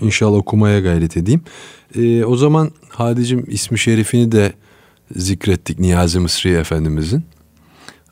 [0.00, 1.40] İnşallah okumaya gayret edeyim.
[1.96, 4.52] Ee, o zaman Hadicim ismi şerifini de
[5.16, 7.24] zikrettik Niyazi Mısri Efendimizin.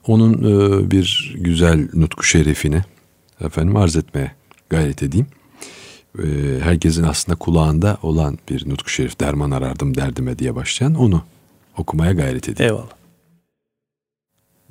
[0.07, 2.83] Onun e, bir güzel nutku şerifini
[3.41, 4.33] efendim arz etmeye
[4.71, 5.27] gayret edeyim.
[6.19, 6.23] Ee,
[6.63, 11.23] herkesin aslında kulağında olan bir nutku şerif derman arardım derdime diye başlayan onu
[11.77, 12.73] okumaya gayret edeyim.
[12.73, 13.04] Eyvallah.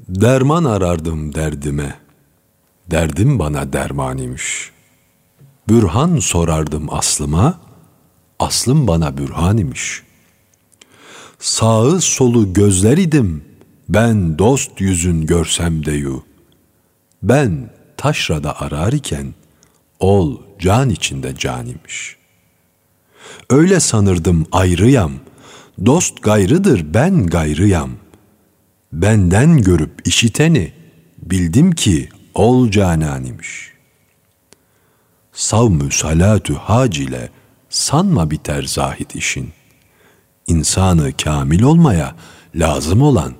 [0.10, 1.96] Derman arardım derdime,
[2.92, 4.72] derdim bana derman imiş.
[5.70, 7.60] Bürhan sorardım aslıma,
[8.40, 10.04] aslım bana bürhan imiş.
[11.40, 13.44] Sağı solu gözler idim,
[13.90, 16.24] ben dost yüzün görsem deyu.
[17.24, 19.34] Ben taşrada arar iken,
[20.00, 22.18] ol can içinde can imiş.
[23.50, 25.12] Öyle sanırdım ayrıyam,
[25.86, 28.03] dost gayrıdır ben gayrıyam.''
[28.94, 30.74] Benden görüp işiteni
[31.18, 33.74] bildim ki ol canan imiş.
[35.32, 37.30] Savmü salatü hac ile
[37.70, 39.50] sanma biter zahit işin.
[40.48, 42.16] İnsanı kamil olmaya
[42.56, 43.34] lazım olan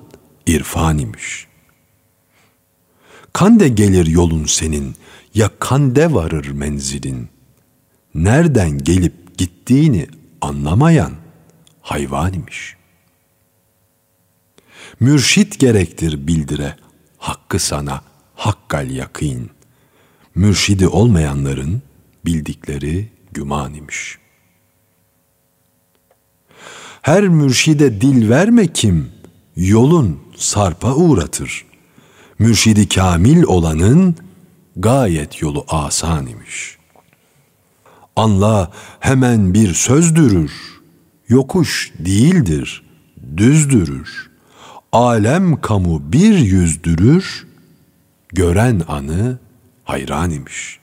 [0.46, 1.46] irfan imiş.
[3.32, 4.94] Kan de gelir yolun senin,
[5.34, 7.28] Ya kande varır menzilin.
[8.14, 10.06] Nereden gelip gittiğini
[10.40, 11.12] anlamayan
[11.82, 12.76] hayvan imiş.
[15.04, 16.76] Mürşit gerektir bildire
[17.18, 18.02] hakkı sana
[18.34, 19.50] hakkal yakın.
[20.34, 21.82] Mürşidi olmayanların
[22.24, 24.18] bildikleri güman imiş.
[27.02, 29.12] Her mürşide dil verme kim,
[29.56, 31.66] yolun sarpa uğratır.
[32.38, 34.16] Mürşidi kamil olanın
[34.76, 36.78] gayet yolu asan imiş.
[38.16, 40.52] Anla hemen bir sözdürür,
[41.28, 42.82] yokuş değildir,
[43.36, 44.33] düzdürür.
[44.94, 47.46] Alem kamu bir yüzdürür,
[48.28, 49.38] gören anı
[49.84, 50.78] hayran imiş.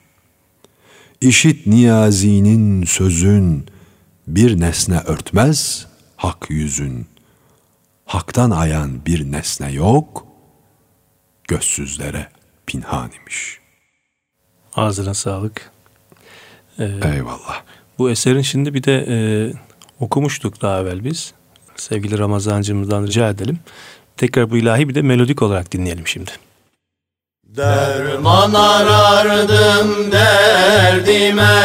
[1.22, 3.66] İşit niyazinin sözün,
[4.28, 7.07] bir nesne örtmez hak yüzün.
[8.05, 10.26] Haktan ayan bir nesne yok,
[11.47, 12.28] gözsüzlere
[12.66, 13.59] pinhan imiş.
[14.76, 15.72] Ağzına sağlık.
[16.80, 17.64] Ee, Eyvallah.
[17.97, 19.16] Bu eserin şimdi bir de e,
[19.99, 21.34] okumuştuk daha evvel biz.
[21.76, 23.59] Sevgili Ramazancımızdan rica edelim.
[24.22, 26.32] Tekrar bu ilahi bir de melodik olarak dinleyelim şimdi.
[27.43, 31.61] Derman arardım derdime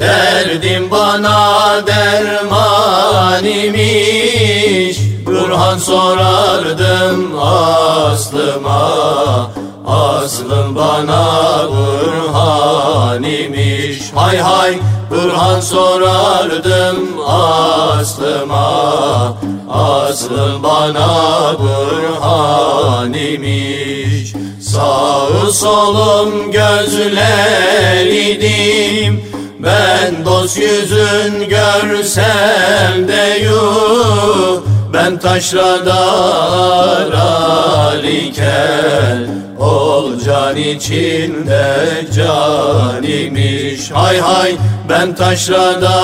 [0.00, 8.90] Derdim bana derman imiş Burhan sorardım aslıma
[9.90, 11.24] Aslım bana
[11.68, 14.78] Burhan imiş Hay hay
[15.10, 19.36] Burhan sorardım aslıma.
[19.70, 21.08] Aslım bana
[21.58, 29.24] Burhan imiş Sağ solum gözler idim.
[29.58, 34.60] Ben dost yüzün görsem de yuh.
[34.92, 36.00] Ben taşrada
[36.80, 44.56] arar iken Ol can içinde can imiş Hay hay
[44.88, 46.00] ben taşrada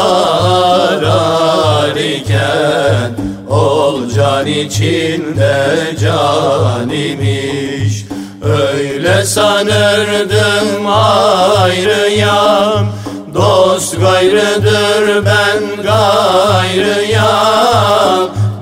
[0.83, 3.11] arar iken
[3.49, 5.67] Ol can içinde
[6.01, 8.05] can imiş
[8.43, 12.87] Öyle sanırdım ayrıyam
[13.35, 17.37] Dost gayrıdır ben gayrıyam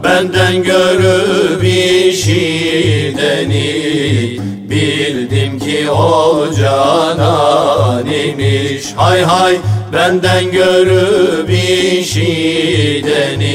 [0.04, 3.74] Benden görüp işideni
[6.56, 9.58] Canan imiş Hay hay
[9.92, 11.50] benden görüp
[12.00, 13.54] işideni.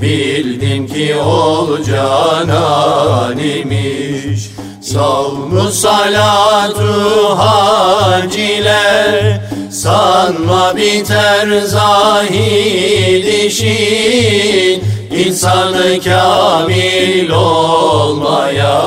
[0.00, 4.50] Bildim ki o canan imiş
[4.80, 9.06] Savmu salatu haciler
[9.70, 14.84] Sanma biter zahid işin.
[15.10, 18.82] İnsanı kamil olmaya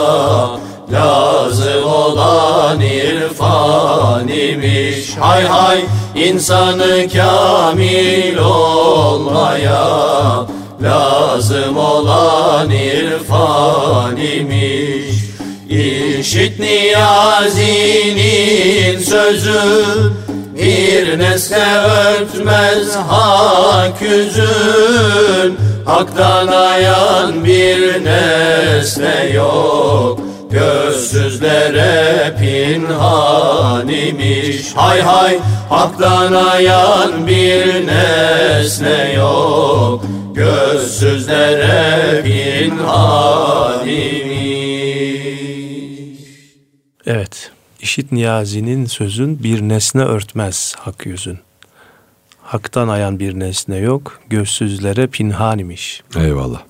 [5.19, 9.87] Hay hay insanı kamil olmaya
[10.83, 15.19] Lazım olan irfan imiş
[15.69, 18.19] İşit niyazinin
[18.99, 19.59] sözü
[21.09, 25.57] Bir nesne örtmez hak yüzün.
[25.85, 35.39] Haktan ayan bir nesne yok Gözsüzlere pinhan imiş Hay hay
[35.69, 44.29] haktan ayan bir nesne yok Gözsüzlere pinhan imiş
[47.09, 47.51] Evet.
[47.81, 51.39] İşit niyazinin sözün bir nesne örtmez hak yüzün.
[52.41, 56.03] Haktan ayan bir nesne yok, gözsüzlere pinhan imiş.
[56.15, 56.61] Eyvallah.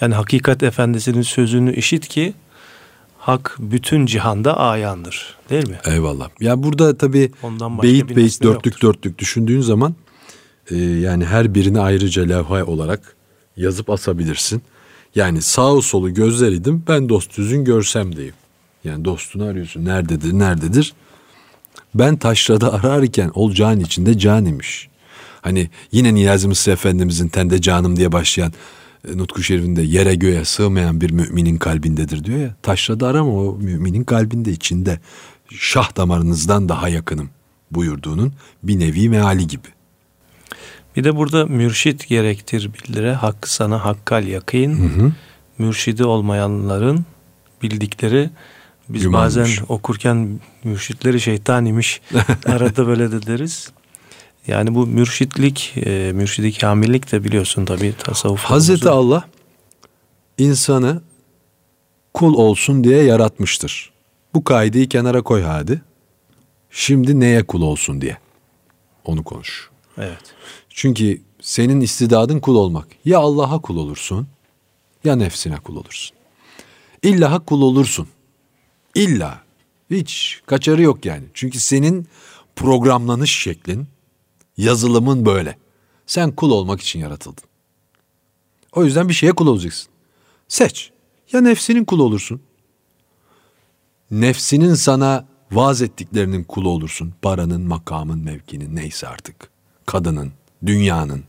[0.00, 2.34] Yani hakikat efendisinin sözünü işit ki
[3.28, 5.36] hak bütün cihanda ayandır.
[5.50, 5.78] Değil mi?
[5.86, 6.28] Eyvallah.
[6.40, 8.88] Ya burada tabii Ondan beyit beyit dörtlük yoktur.
[8.88, 9.94] dörtlük düşündüğün zaman
[10.70, 13.16] e, yani her birini ayrıca levha olarak
[13.56, 14.62] yazıp asabilirsin.
[15.14, 18.34] Yani sağ solu gözler idim ben dost yüzün görsem diyeyim.
[18.84, 20.94] Yani dostunu arıyorsun nerededir nerededir.
[21.94, 24.88] Ben taşrada ararken ol can içinde can imiş.
[25.40, 28.52] Hani yine Niyazi Mısır Efendimizin tende canım diye başlayan
[29.14, 32.54] Nutku Şerif'inde yere göğe sığmayan bir müminin kalbindedir diyor ya.
[32.62, 35.00] Taşrada arama o müminin kalbinde içinde
[35.50, 37.30] şah damarınızdan daha yakınım
[37.70, 38.32] buyurduğunun
[38.62, 39.68] bir nevi meali gibi.
[40.96, 45.12] Bir de burada mürşit gerektir bildire hakkı sana hakkal yakın.
[45.58, 47.04] Mürşidi olmayanların
[47.62, 48.30] bildikleri
[48.88, 49.36] biz Gümanmış.
[49.36, 52.00] bazen okurken mürşitleri şeytan imiş.
[52.46, 53.70] Arada böyle de deriz.
[54.48, 58.40] Yani bu mürşitlik, e, mürşidi kamillik de biliyorsun tabii tasavvuf.
[58.40, 59.28] Hazreti Allah
[60.38, 61.02] insanı
[62.14, 63.92] kul olsun diye yaratmıştır.
[64.34, 65.82] Bu kaideyi kenara koy hadi.
[66.70, 68.18] Şimdi neye kul olsun diye.
[69.04, 69.70] Onu konuş.
[69.98, 70.34] Evet.
[70.68, 72.88] Çünkü senin istidadın kul olmak.
[73.04, 74.28] Ya Allah'a kul olursun
[75.04, 76.16] ya nefsine kul olursun.
[77.02, 78.08] İlla kul olursun.
[78.94, 79.42] İlla.
[79.90, 81.24] Hiç kaçarı yok yani.
[81.34, 82.08] Çünkü senin
[82.56, 83.86] programlanış şeklin,
[84.58, 85.58] yazılımın böyle.
[86.06, 87.44] Sen kul olmak için yaratıldın.
[88.72, 89.88] O yüzden bir şeye kul olacaksın.
[90.48, 90.90] Seç.
[91.32, 92.40] Ya nefsinin kulu olursun.
[94.10, 97.14] Nefsinin sana vaaz ettiklerinin kulu olursun.
[97.22, 99.50] Paranın, makamın, mevkinin neyse artık.
[99.86, 100.32] Kadının,
[100.66, 101.24] dünyanın,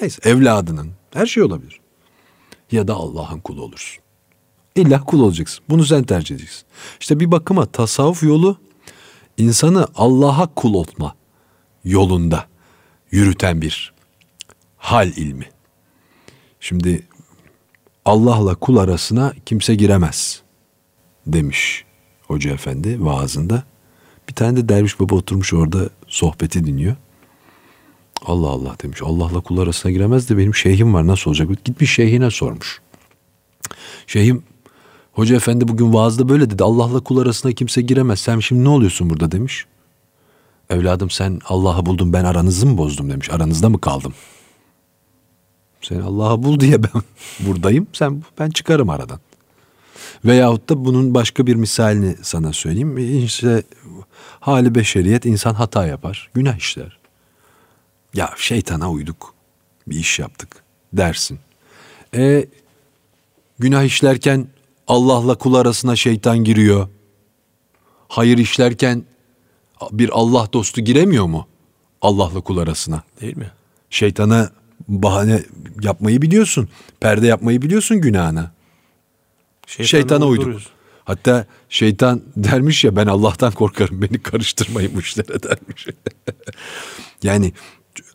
[0.00, 1.80] neyse evladının her şey olabilir.
[2.72, 4.04] Ya da Allah'ın kulu olursun.
[4.74, 5.64] İlla kul olacaksın.
[5.68, 6.64] Bunu sen tercih edeceksin.
[7.00, 8.58] İşte bir bakıma tasavvuf yolu
[9.36, 11.14] insanı Allah'a kul olma
[11.84, 12.46] yolunda
[13.10, 13.94] yürüten bir
[14.76, 15.48] hal ilmi.
[16.60, 17.06] Şimdi
[18.04, 20.42] Allah'la kul arasına kimse giremez
[21.26, 21.84] demiş
[22.22, 23.64] Hoca Efendi vaazında.
[24.28, 26.96] Bir tane de derviş baba oturmuş orada sohbeti dinliyor.
[28.26, 29.02] Allah Allah demiş.
[29.02, 31.64] Allah'la kul arasına giremez de benim şeyhim var nasıl olacak?
[31.64, 32.80] Gitmiş şeyhine sormuş.
[34.06, 34.42] Şeyhim
[35.12, 36.64] Hoca efendi bugün vaazda böyle dedi.
[36.64, 38.20] Allah'la kul arasına kimse giremez.
[38.20, 39.66] Sen şimdi ne oluyorsun burada demiş.
[40.70, 43.30] Evladım sen Allah'ı buldun ben aranızı mı bozdum demiş.
[43.30, 44.14] Aranızda mı kaldım?
[45.82, 47.02] Sen Allah'ı bul diye ben
[47.40, 47.86] buradayım.
[47.92, 49.20] Sen ben çıkarım aradan.
[50.24, 53.24] Veyahut da bunun başka bir misalini sana söyleyeyim.
[53.24, 53.62] İşte
[54.40, 56.30] hali beşeriyet insan hata yapar.
[56.34, 56.98] Günah işler.
[58.14, 59.34] Ya şeytana uyduk.
[59.86, 60.62] Bir iş yaptık
[60.92, 61.38] dersin.
[62.14, 62.46] E
[63.58, 64.48] günah işlerken
[64.86, 66.88] Allah'la kul arasına şeytan giriyor.
[68.08, 69.04] Hayır işlerken
[69.92, 71.46] bir Allah dostu giremiyor mu?
[72.02, 73.02] Allah'la kul arasına.
[73.20, 73.50] Değil mi?
[73.90, 74.50] Şeytana
[74.88, 75.42] bahane
[75.82, 76.68] yapmayı biliyorsun.
[77.00, 78.52] Perde yapmayı biliyorsun günahına.
[79.66, 80.60] Şeytanı Şeytana uyduk.
[81.04, 85.86] Hatta şeytan dermiş ya ben Allah'tan korkarım beni karıştırmayın bu işlere dermiş.
[87.22, 87.52] yani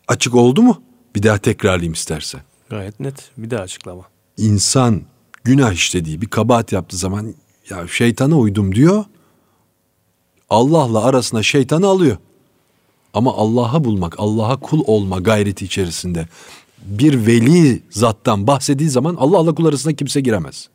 [0.08, 0.82] açık oldu mu?
[1.16, 2.40] Bir daha tekrarlayayım istersen.
[2.70, 3.30] Gayet net.
[3.36, 4.04] Bir daha açıklama.
[4.36, 5.02] İnsan
[5.44, 7.34] günah işlediği bir kabahat yaptığı zaman
[7.70, 9.04] ya şeytana uydum diyor.
[10.50, 12.16] Allah'la arasına şeytanı alıyor.
[13.14, 16.28] Ama Allah'a bulmak, Allah'a kul olma gayreti içerisinde
[16.82, 20.68] bir veli zattan bahsettiği zaman Allah'la kul arasına kimse giremez.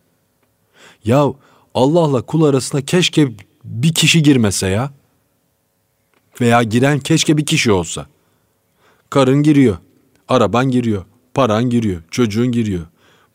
[1.06, 1.34] Ya
[1.74, 3.32] Allah'la kul arasına keşke
[3.64, 4.92] bir kişi girmese ya.
[6.42, 8.06] Veya giren keşke bir kişi olsa.
[9.10, 9.78] Karın giriyor,
[10.28, 12.86] araban giriyor, paran giriyor, çocuğun giriyor,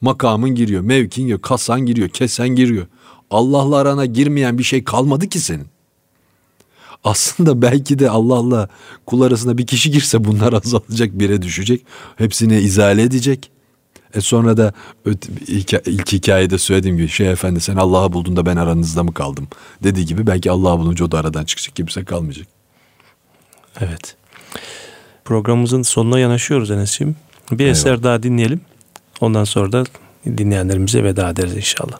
[0.00, 2.86] makamın giriyor, mevkin giriyor, kasan giriyor, kesen giriyor.
[3.30, 5.66] Allah'la arana girmeyen bir şey kalmadı ki senin.
[7.04, 8.68] Aslında belki de Allah'la
[9.06, 11.84] kul arasında bir kişi girse bunlar azalacak, bire düşecek.
[12.16, 13.50] Hepsini izale edecek.
[14.14, 14.72] E sonra da
[15.46, 19.48] ilk, ilk hikayede söylediğim gibi şey efendi sen Allah'ı buldun da ben aranızda mı kaldım
[19.82, 22.46] dediği gibi belki Allah'ı bulunca o da aradan çıkacak kimse kalmayacak.
[23.80, 24.16] Evet.
[25.24, 27.16] Programımızın sonuna yanaşıyoruz Enes'ciğim.
[27.52, 28.60] Bir eser daha dinleyelim.
[29.20, 29.84] Ondan sonra da
[30.26, 31.98] dinleyenlerimize veda ederiz inşallah.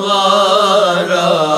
[0.03, 1.51] varana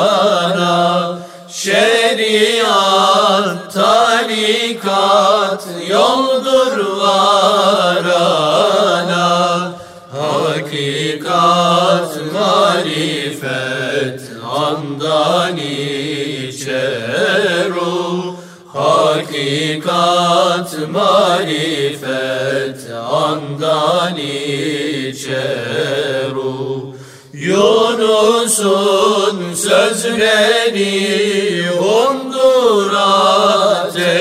[1.62, 8.12] Şeriat, tarikat yoldur varana.
[10.12, 14.20] Hakikat, marifet
[14.52, 16.72] andan içeru
[18.72, 22.80] Hakikat, marifet
[23.12, 25.62] andan içeru
[28.22, 30.94] Yunus'un sözleri
[31.68, 32.90] hundur
[33.74, 34.12] ateştir.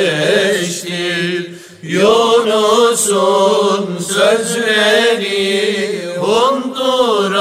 [1.84, 7.34] Yunus'un sözleri hundur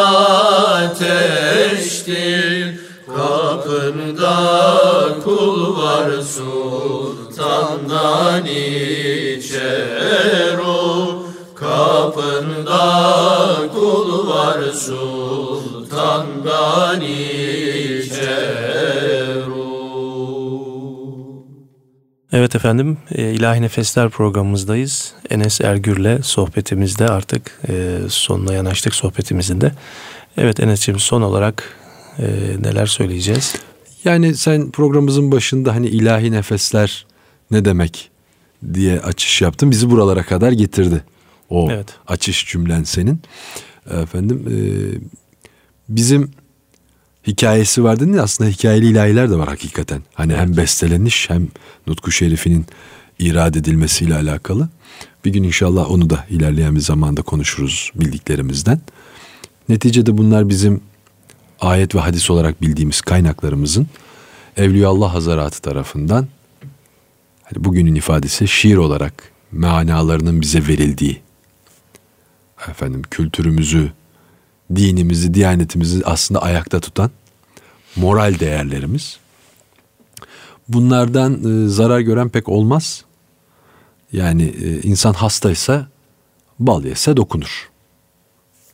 [0.75, 2.81] ateştir.
[3.17, 4.37] Kapında
[5.25, 9.20] kul var sultandan içer
[22.33, 25.13] Evet efendim, e, İlahi Nefesler programımızdayız.
[25.31, 29.73] Enes Ergür'le sohbetimizde artık e, sonuna yanaştık sohbetimizin de.
[30.37, 31.65] Evet Enes'ciğim son olarak
[32.19, 32.25] e,
[32.61, 33.55] neler söyleyeceğiz?
[34.05, 37.07] Yani sen programımızın başında hani ilahi nefesler
[37.51, 38.11] ne demek
[38.75, 39.71] diye açış yaptın.
[39.71, 41.05] Bizi buralara kadar getirdi.
[41.49, 41.89] O Evet.
[42.07, 43.21] açış cümlen senin.
[43.91, 44.45] Efendim
[45.89, 46.31] bizim
[47.27, 50.03] hikayesi var dedin aslında hikayeli ilahiler de var hakikaten.
[50.15, 51.49] Hani hem besteleniş hem
[51.87, 52.67] Nutku Şerif'inin
[53.19, 54.69] irad edilmesiyle alakalı.
[55.25, 58.81] Bir gün inşallah onu da ilerleyen bir zamanda konuşuruz bildiklerimizden.
[59.69, 60.81] Neticede bunlar bizim
[61.61, 63.87] ayet ve hadis olarak bildiğimiz kaynaklarımızın
[64.57, 66.29] Evliyaullah Hazaratı tarafından
[67.43, 71.21] hani bugünün ifadesi şiir olarak manalarının bize verildiği
[72.69, 73.93] efendim kültürümüzü,
[74.77, 77.11] dinimizi, diyanetimizi aslında ayakta tutan
[77.97, 79.19] moral değerlerimiz.
[80.69, 83.05] Bunlardan e, zarar gören pek olmaz.
[84.13, 85.89] Yani e, insan hastaysa
[86.59, 87.71] bal yese dokunur.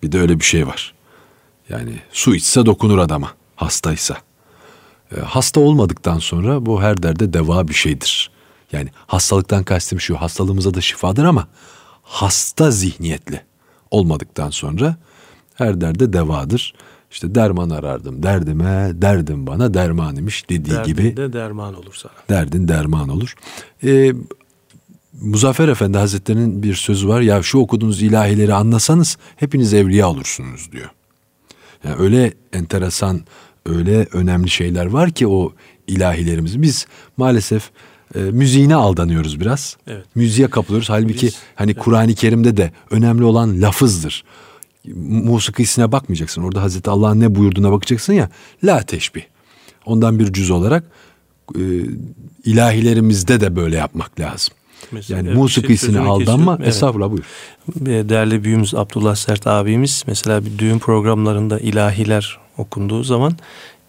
[0.03, 0.95] Bir de öyle bir şey var.
[1.69, 4.17] Yani su içse dokunur adama hastaysa.
[5.17, 8.31] E, hasta olmadıktan sonra bu her derde deva bir şeydir.
[8.73, 11.49] Yani hastalıktan kastım şu hastalığımıza da şifadır ama
[12.03, 13.43] hasta zihniyetli
[13.91, 14.97] olmadıktan sonra
[15.57, 16.75] her derde devadır.
[17.11, 22.13] İşte derman arardım derdime, derdim bana derman imiş dediği gibi Derdinde derman olur sana.
[22.31, 23.35] derdin derman olur.
[23.85, 24.13] Ee,
[25.21, 27.21] Muzaffer Efendi Hazretleri'nin bir sözü var.
[27.21, 30.91] Ya şu okuduğunuz ilahileri anlasanız hepiniz evliya olursunuz diyor.
[31.85, 33.21] Yani öyle enteresan,
[33.67, 35.53] öyle önemli şeyler var ki o
[35.87, 36.63] ilahilerimiz.
[36.63, 36.87] Biz
[37.17, 37.71] maalesef
[38.15, 39.77] e, müziğine aldanıyoruz biraz.
[39.87, 40.05] Evet.
[40.15, 40.91] Müziğe kapılıyoruz.
[40.91, 44.25] Halbuki Biz- hani Kur'an-ı Kerim'de de önemli olan lafızdır.
[44.95, 46.43] Musikisine bakmayacaksın.
[46.43, 48.31] Orada Hazreti Allah'ın ne buyurduğuna bakacaksın ya.
[48.65, 49.23] La teşbih.
[49.87, 50.85] Ondan bir cüz olarak
[51.55, 51.61] e,
[52.45, 54.55] ilahilerimizde de böyle yapmak lazım.
[54.93, 56.27] Mesela, Yani evet, musikisine sözünü aldanma.
[56.37, 56.63] kesiyorum.
[56.63, 56.69] Evet.
[56.69, 57.25] Estağfurullah buyur.
[58.09, 63.37] Değerli büyüğümüz Abdullah Sert abimiz mesela bir düğün programlarında ilahiler okunduğu zaman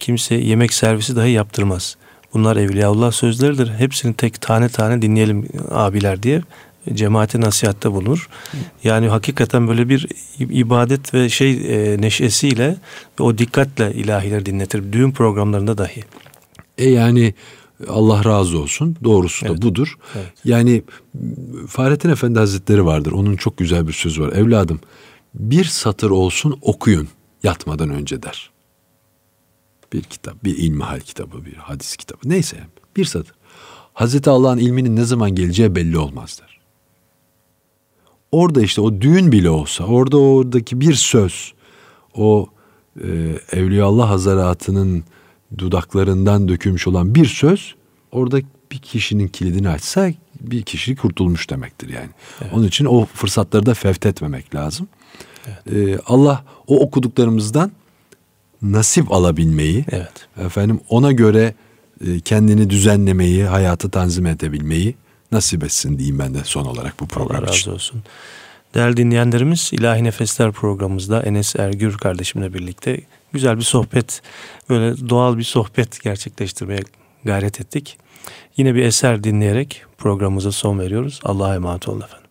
[0.00, 1.96] kimse yemek servisi dahi yaptırmaz.
[2.34, 3.70] Bunlar Evliyaullah sözleridir.
[3.78, 6.42] Hepsini tek tane tane dinleyelim abiler diye
[6.94, 8.28] cemaate nasihatte bulunur.
[8.84, 10.06] Yani hakikaten böyle bir
[10.38, 12.76] ibadet ve şey e, neşesiyle
[13.20, 14.92] ve o dikkatle ilahiler dinletir.
[14.92, 16.04] Düğün programlarında dahi.
[16.78, 17.34] E yani
[17.88, 18.96] Allah razı olsun.
[19.04, 19.56] Doğrusu Evet.
[19.56, 19.98] da budur.
[20.14, 20.32] Evet.
[20.44, 20.82] Yani
[21.68, 23.12] Fahrettin Efendi Hazretleri vardır.
[23.12, 24.32] Onun çok güzel bir sözü var.
[24.32, 24.80] Evladım
[25.34, 27.08] bir satır olsun okuyun
[27.42, 28.50] yatmadan önce der.
[29.92, 32.20] Bir kitap, bir ilmihal kitabı, bir hadis kitabı.
[32.24, 32.56] Neyse
[32.96, 33.34] bir satır.
[33.92, 36.47] Hazreti Allah'ın ilminin ne zaman geleceği belli olmaz der.
[38.32, 41.52] Orada işte o düğün bile olsa, orada oradaki bir söz,
[42.14, 42.46] o
[43.04, 43.08] e,
[43.52, 45.04] Evliyaullah Hazaratının
[45.58, 47.74] dudaklarından dökülmüş olan bir söz,
[48.12, 48.40] orada
[48.72, 50.10] bir kişinin kilidini açsa
[50.40, 52.08] bir kişi kurtulmuş demektir yani.
[52.52, 54.88] Onun için o fırsatları da fevt etmemek lazım.
[55.74, 57.72] E, Allah o okuduklarımızdan
[58.62, 60.28] nasip alabilmeyi, Evet.
[60.40, 61.54] efendim ona göre
[62.06, 64.94] e, kendini düzenlemeyi, hayatı tanzim edebilmeyi
[65.32, 67.70] nasip etsin diyeyim ben de son olarak bu program Allah için.
[67.70, 68.02] razı olsun.
[68.74, 73.00] Değerli dinleyenlerimiz İlahi Nefesler programımızda Enes Ergür kardeşimle birlikte
[73.32, 74.22] güzel bir sohbet,
[74.68, 76.80] böyle doğal bir sohbet gerçekleştirmeye
[77.24, 77.98] gayret ettik.
[78.56, 81.20] Yine bir eser dinleyerek programımıza son veriyoruz.
[81.24, 82.27] Allah'a emanet olun efendim.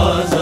[0.00, 0.39] 맞아.